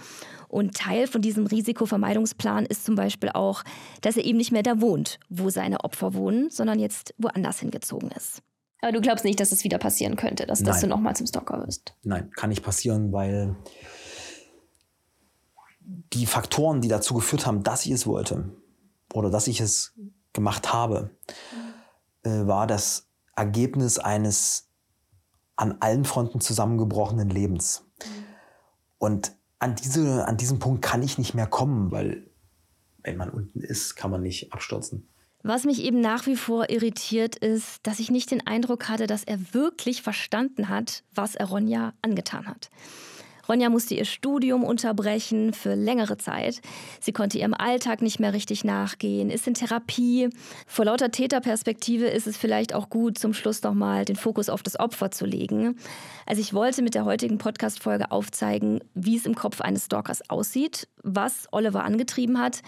[0.52, 3.64] Und Teil von diesem Risikovermeidungsplan ist zum Beispiel auch,
[4.02, 8.12] dass er eben nicht mehr da wohnt, wo seine Opfer wohnen, sondern jetzt woanders hingezogen
[8.12, 8.42] ist.
[8.82, 11.66] Aber du glaubst nicht, dass es wieder passieren könnte, dass, dass du nochmal zum Stalker
[11.66, 11.94] wirst?
[12.04, 13.56] Nein, kann nicht passieren, weil
[15.80, 18.50] die Faktoren, die dazu geführt haben, dass ich es wollte
[19.14, 19.94] oder dass ich es
[20.34, 21.12] gemacht habe,
[22.24, 24.68] äh, war das Ergebnis eines
[25.56, 27.86] an allen Fronten zusammengebrochenen Lebens.
[28.98, 32.28] Und an, diese, an diesem Punkt kann ich nicht mehr kommen, weil
[33.04, 35.08] wenn man unten ist, kann man nicht abstürzen.
[35.44, 39.24] Was mich eben nach wie vor irritiert, ist, dass ich nicht den Eindruck hatte, dass
[39.24, 42.70] er wirklich verstanden hat, was er Ronja angetan hat.
[43.52, 46.62] Ronja musste ihr Studium unterbrechen für längere Zeit.
[47.02, 50.30] Sie konnte ihrem Alltag nicht mehr richtig nachgehen, ist in Therapie.
[50.68, 54.80] Vor lauter Täterperspektive ist es vielleicht auch gut, zum Schluss nochmal den Fokus auf das
[54.80, 55.76] Opfer zu legen.
[56.26, 60.88] Also ich wollte mit der heutigen Podcast-Folge aufzeigen, wie es im Kopf eines Stalkers aussieht,
[61.04, 62.62] was Oliver angetrieben hat,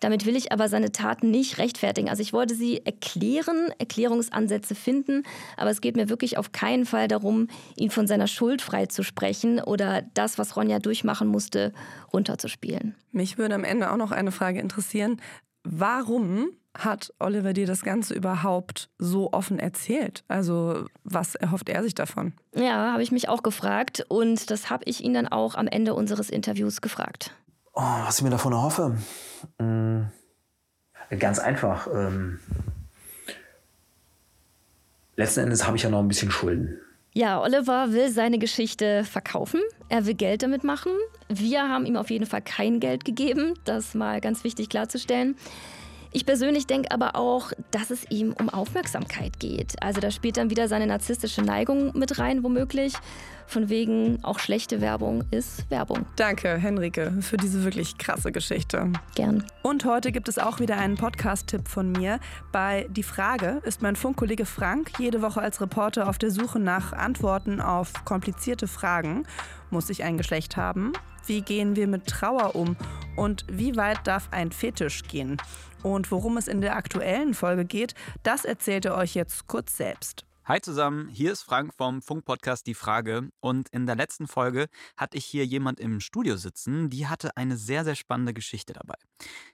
[0.00, 2.08] damit will ich aber seine Taten nicht rechtfertigen.
[2.08, 5.22] Also ich wollte sie erklären, Erklärungsansätze finden,
[5.56, 9.02] aber es geht mir wirklich auf keinen Fall darum, ihn von seiner Schuld frei zu
[9.02, 11.72] sprechen oder das, was Ronja durchmachen musste,
[12.12, 12.94] runterzuspielen.
[13.12, 15.20] Mich würde am Ende auch noch eine Frage interessieren.
[15.64, 20.24] Warum hat Oliver dir das Ganze überhaupt so offen erzählt?
[20.28, 22.34] Also was erhofft er sich davon?
[22.54, 25.94] Ja, habe ich mich auch gefragt und das habe ich ihn dann auch am Ende
[25.94, 27.32] unseres Interviews gefragt.
[27.76, 28.96] Oh, was ich mir davon erhoffe?
[29.58, 30.08] Mhm.
[31.18, 31.86] Ganz einfach.
[31.92, 32.40] Ähm,
[35.16, 36.80] letzten Endes habe ich ja noch ein bisschen Schulden.
[37.12, 39.60] Ja, Oliver will seine Geschichte verkaufen.
[39.90, 40.92] Er will Geld damit machen.
[41.28, 43.54] Wir haben ihm auf jeden Fall kein Geld gegeben.
[43.64, 45.36] Das mal ganz wichtig klarzustellen.
[46.16, 49.74] Ich persönlich denke aber auch, dass es ihm um Aufmerksamkeit geht.
[49.82, 52.94] Also da spielt dann wieder seine narzisstische Neigung mit rein, womöglich.
[53.46, 56.06] Von wegen, auch schlechte Werbung ist Werbung.
[56.16, 58.94] Danke, Henrike, für diese wirklich krasse Geschichte.
[59.14, 59.44] Gern.
[59.62, 62.18] Und heute gibt es auch wieder einen Podcast-Tipp von mir.
[62.50, 66.94] Bei Die Frage ist mein Funkkollege Frank jede Woche als Reporter auf der Suche nach
[66.94, 69.26] Antworten auf komplizierte Fragen.
[69.68, 70.94] Muss ich ein Geschlecht haben?
[71.26, 72.76] Wie gehen wir mit Trauer um?
[73.16, 75.36] Und wie weit darf ein Fetisch gehen?
[75.86, 80.26] Und worum es in der aktuellen Folge geht, das erzählt er euch jetzt kurz selbst.
[80.44, 83.28] Hi zusammen, hier ist Frank vom Funkpodcast Die Frage.
[83.38, 84.66] Und in der letzten Folge
[84.96, 88.96] hatte ich hier jemand im Studio sitzen, die hatte eine sehr, sehr spannende Geschichte dabei.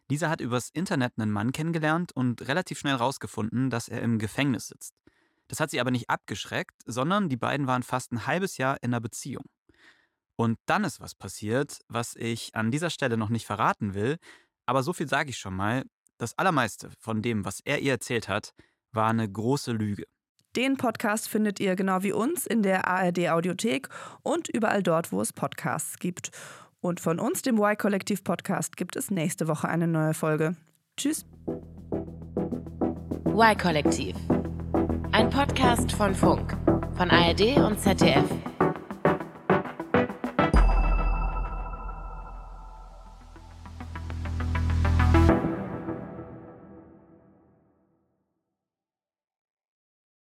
[0.09, 4.69] Dieser hat übers Internet einen Mann kennengelernt und relativ schnell rausgefunden, dass er im Gefängnis
[4.69, 4.95] sitzt.
[5.49, 8.95] Das hat sie aber nicht abgeschreckt, sondern die beiden waren fast ein halbes Jahr in
[8.95, 9.45] einer Beziehung.
[10.37, 14.17] Und dann ist was passiert, was ich an dieser Stelle noch nicht verraten will,
[14.65, 15.85] aber so viel sage ich schon mal,
[16.23, 18.55] das Allermeiste von dem, was er ihr erzählt hat,
[18.93, 20.05] war eine große Lüge.
[20.55, 23.89] Den Podcast findet ihr genau wie uns in der ARD Audiothek
[24.23, 26.31] und überall dort, wo es Podcasts gibt.
[26.81, 30.57] Und von uns, dem Y-Kollektiv Podcast, gibt es nächste Woche eine neue Folge.
[30.97, 31.25] Tschüss.
[33.27, 34.15] Y-Kollektiv.
[35.13, 36.57] Ein Podcast von Funk,
[36.97, 38.52] von ARD und ZDF.